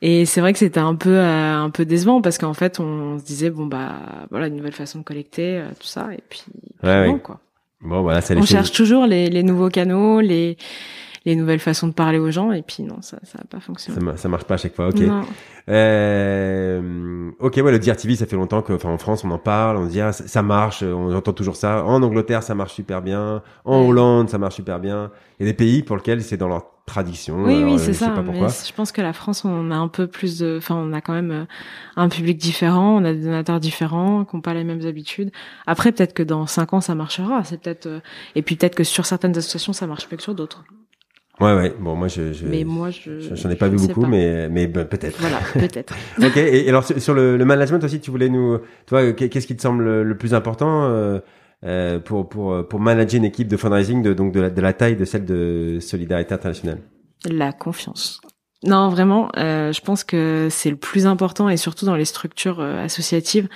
[0.03, 3.19] Et c'est vrai que c'était un peu euh, un peu décevant parce qu'en fait on
[3.19, 3.97] se disait bon bah
[4.31, 6.43] voilà une nouvelle façon de collecter euh, tout ça et puis,
[6.83, 7.19] Ouais, ouais.
[7.23, 7.41] quoi.
[7.83, 10.57] Bon, voilà, ça On cherche toujours les les nouveaux canaux, les
[11.27, 13.99] les nouvelles façons de parler aux gens et puis non ça ça a pas fonctionné.
[14.13, 14.89] Ça, ça marche pas à chaque fois.
[14.89, 15.01] Ok.
[15.69, 19.77] Euh, ok, ouais, le DRTV, ça fait longtemps que, enfin, en France, on en parle,
[19.77, 21.85] on dit, ah, ça, marche, on entend toujours ça.
[21.85, 23.43] En Angleterre, ça marche super bien.
[23.65, 23.81] En.
[23.87, 25.11] Hollande, ça marche super bien.
[25.39, 27.43] Il y a des pays pour lesquels c'est dans leur tradition.
[27.45, 28.11] Oui, Alors, oui, euh, c'est sais ça.
[28.11, 30.93] pas Mais je pense que la France, on a un peu plus de, enfin, on
[30.93, 31.45] a quand même euh,
[31.97, 35.31] un public différent, on a des donateurs différents, qui n'ont pas les mêmes habitudes.
[35.67, 37.43] Après, peut-être que dans cinq ans, ça marchera.
[37.45, 38.01] C'est peut-être, euh,
[38.35, 40.65] et puis peut-être que sur certaines associations, ça marche mieux que sur d'autres.
[41.41, 41.75] Ouais, ouais.
[41.81, 43.35] Bon, moi, je, je Mais moi, je.
[43.35, 44.09] j'en ai pas je vu beaucoup, pas.
[44.09, 45.19] mais mais ben, peut-être.
[45.21, 45.95] Voilà, peut-être.
[46.23, 46.37] ok.
[46.37, 49.85] Et, alors sur, le, le management aussi, tu voulais nous, toi, qu'est-ce qui te semble
[49.85, 51.21] le, le plus important euh,
[51.65, 55.05] euh, pour pour pour manager une équipe de fundraising de donc de la, taille de
[55.05, 56.79] celle de Solidarité Internationale
[57.25, 58.21] La confiance.
[58.63, 62.61] Non, vraiment, euh, je pense que c'est le plus important et surtout dans les structures
[62.61, 63.49] euh, associatives,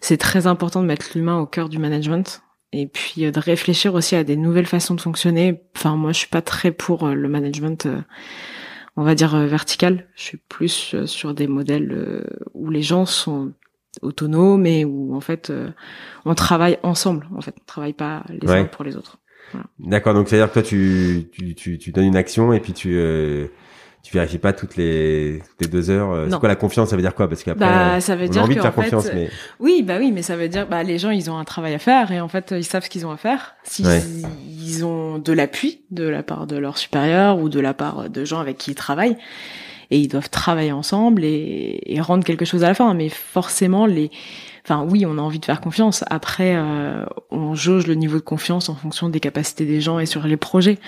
[0.00, 3.94] c'est très important de mettre l'humain au cœur du management et puis euh, de réfléchir
[3.94, 5.62] aussi à des nouvelles façons de fonctionner.
[5.76, 8.00] Enfin, moi, je suis pas très pour euh, le management, euh,
[8.96, 10.08] on va dire euh, vertical.
[10.16, 12.24] Je suis plus euh, sur des modèles euh,
[12.54, 13.52] où les gens sont
[14.00, 15.70] autonomes et où en fait euh,
[16.24, 17.28] on travaille ensemble.
[17.36, 18.60] En fait, on travaille pas les Ouais.
[18.60, 19.18] uns pour les autres.
[19.78, 20.14] D'accord.
[20.14, 22.72] Donc c'est à dire que toi, tu tu tu, tu donnes une action et puis
[22.72, 23.48] tu euh,
[24.02, 26.10] tu vérifies pas toutes les toutes les deux heures.
[26.10, 27.28] euh, C'est quoi la confiance Ça veut dire quoi?
[27.28, 29.30] Parce qu'après, Bah, ça veut on dire a envie de faire confiance, fait, mais
[29.60, 31.78] Oui, bah oui, mais ça veut dire bah les gens ils ont un travail à
[31.78, 33.54] faire et en fait ils savent ce qu'ils ont à faire.
[33.62, 34.00] S'ils Ouais.
[34.48, 38.24] ils ont de l'appui de la part de leurs supérieurs ou de la part de
[38.24, 39.18] gens avec qui ils travaillent
[39.92, 42.92] et ils doivent travailler ensemble et, et rendre quelque chose à la fin.
[42.94, 44.10] Mais forcément les,
[44.64, 46.02] enfin oui, on a envie de faire confiance.
[46.10, 50.06] Après, euh, on jauge le niveau de confiance en fonction des capacités des gens et
[50.06, 50.78] sur les projets.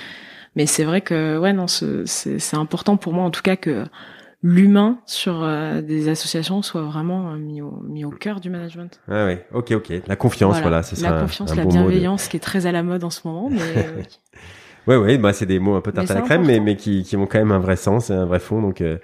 [0.57, 3.57] Mais c'est vrai que ouais non, ce- c'est c'est important pour moi en tout cas
[3.57, 3.85] que
[4.47, 9.01] l'humain sur euh, des associations soit vraiment euh, mis au, mis au cœur du management.
[9.09, 9.47] ah ouais.
[9.53, 9.93] Ok, ok.
[10.07, 10.83] La confiance, voilà.
[10.83, 13.05] ce la sera un- confiance, un la de- bienveillance qui est très à la mode
[13.05, 13.49] en ce moment.
[13.51, 13.59] Mais
[14.87, 15.19] Ouais, ouais.
[15.19, 16.65] Bah c'est des mots un peu tarte à la crème, mais important.
[16.65, 18.61] mais qui qui ont quand même un vrai sens, et un vrai fond.
[18.61, 18.99] Donc euh,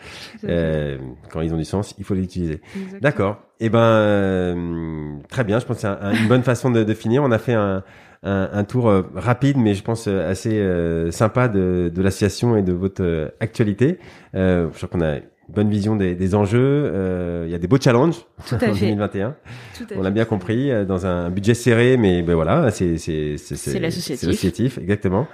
[0.44, 0.98] euh,
[1.30, 2.60] quand ils ont du sens, il faut les utiliser.
[3.00, 3.40] D'accord.
[3.60, 5.58] Eh ben, euh, très bien.
[5.58, 7.22] Je pense que c'est un- un- une bonne façon de, de finir.
[7.22, 7.82] On a fait un,
[8.22, 12.56] un, un tour euh, rapide, mais je pense euh, assez euh, sympa de, de l'association
[12.56, 13.98] et de votre actualité.
[14.34, 15.16] Euh, je crois qu'on a
[15.54, 16.58] bonne vision des, des enjeux.
[16.94, 18.80] Euh, Il y a des beaux challenges Tout à en fait.
[18.86, 19.34] 2021.
[19.76, 22.98] Tout à On l'a bien compris, euh, dans un budget serré, mais ben voilà, c'est
[22.98, 24.78] c'est c'est C'est l'associatif.
[24.78, 25.26] exactement.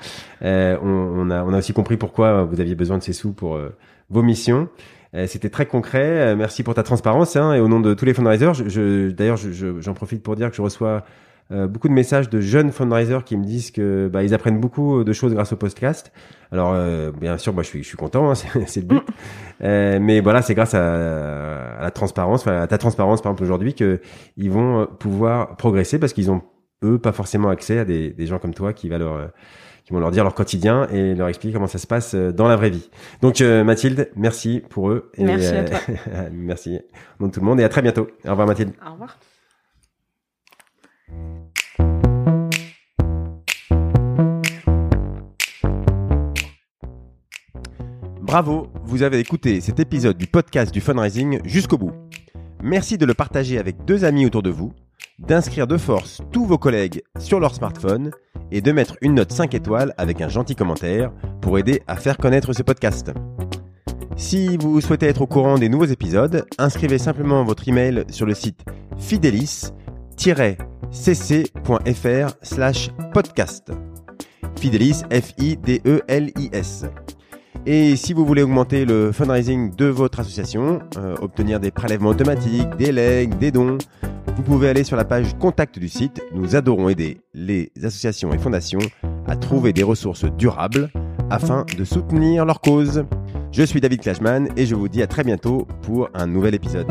[0.43, 3.33] Euh, on, on a on a aussi compris pourquoi vous aviez besoin de ces sous
[3.33, 3.75] pour euh,
[4.11, 4.69] vos missions.
[5.15, 6.35] Euh, C'était très concret.
[6.37, 7.37] Merci pour ta transparence.
[7.37, 10.23] Hein, et au nom de tous les fundraisers, je, je, d'ailleurs, je- je- j'en profite
[10.23, 11.05] pour dire que je reçois
[11.51, 15.05] euh, beaucoup de messages de jeunes fundraisers qui me disent que bah, ils apprennent beaucoup
[15.05, 16.13] de choses grâce au podcast.
[16.53, 18.31] Alors, euh, bien sûr, moi, je suis, je suis content.
[18.31, 18.35] Hein,
[18.67, 19.03] c'est le but.
[19.63, 23.45] Euh, mais voilà, c'est grâce à, à la transparence, enfin, à ta transparence, par exemple,
[23.45, 24.01] aujourd'hui, que
[24.37, 26.43] ils vont euh, pouvoir progresser parce qu'ils ont
[26.85, 29.27] eux pas forcément accès à des, des gens comme toi qui va leur euh,
[29.85, 32.49] qui vont leur dire leur quotidien et leur expliquer comment ça se passe euh, dans
[32.49, 32.91] la vraie vie.
[33.23, 35.11] Donc euh, Mathilde, merci pour eux.
[35.17, 35.79] Et, Merci à toi.
[36.33, 36.81] merci
[37.19, 38.09] au nom de tout le monde et à très bientôt.
[38.25, 38.73] Au revoir Mathilde.
[38.85, 39.19] Au revoir.
[48.27, 51.93] Bravo, vous avez écouté cet épisode du podcast du fundraising jusqu'au bout.
[52.61, 54.73] Merci de le partager avec deux amis autour de vous,
[55.21, 58.11] d'inscrire de force tous vos collègues sur leur smartphone
[58.51, 62.17] et de mettre une note 5 étoiles avec un gentil commentaire pour aider à faire
[62.17, 63.13] connaître ce podcast.
[64.17, 68.35] Si vous souhaitez être au courant des nouveaux épisodes, inscrivez simplement votre email sur le
[68.35, 68.65] site
[68.99, 69.71] fidelis-cc.fr
[72.43, 73.71] slash podcast.
[74.57, 76.87] Fidelis, F-I-D-E-L-I-S.
[77.69, 82.69] Et si vous voulez augmenter le fundraising de votre association, euh, obtenir des prélèvements automatiques,
[82.79, 83.79] des legs, des dons,
[84.37, 86.23] vous pouvez aller sur la page contact du site.
[86.33, 88.79] Nous adorons aider les associations et fondations
[89.27, 90.91] à trouver des ressources durables
[91.29, 93.05] afin de soutenir leur cause.
[93.51, 96.87] Je suis David Klashman et je vous dis à très bientôt pour un nouvel épisode.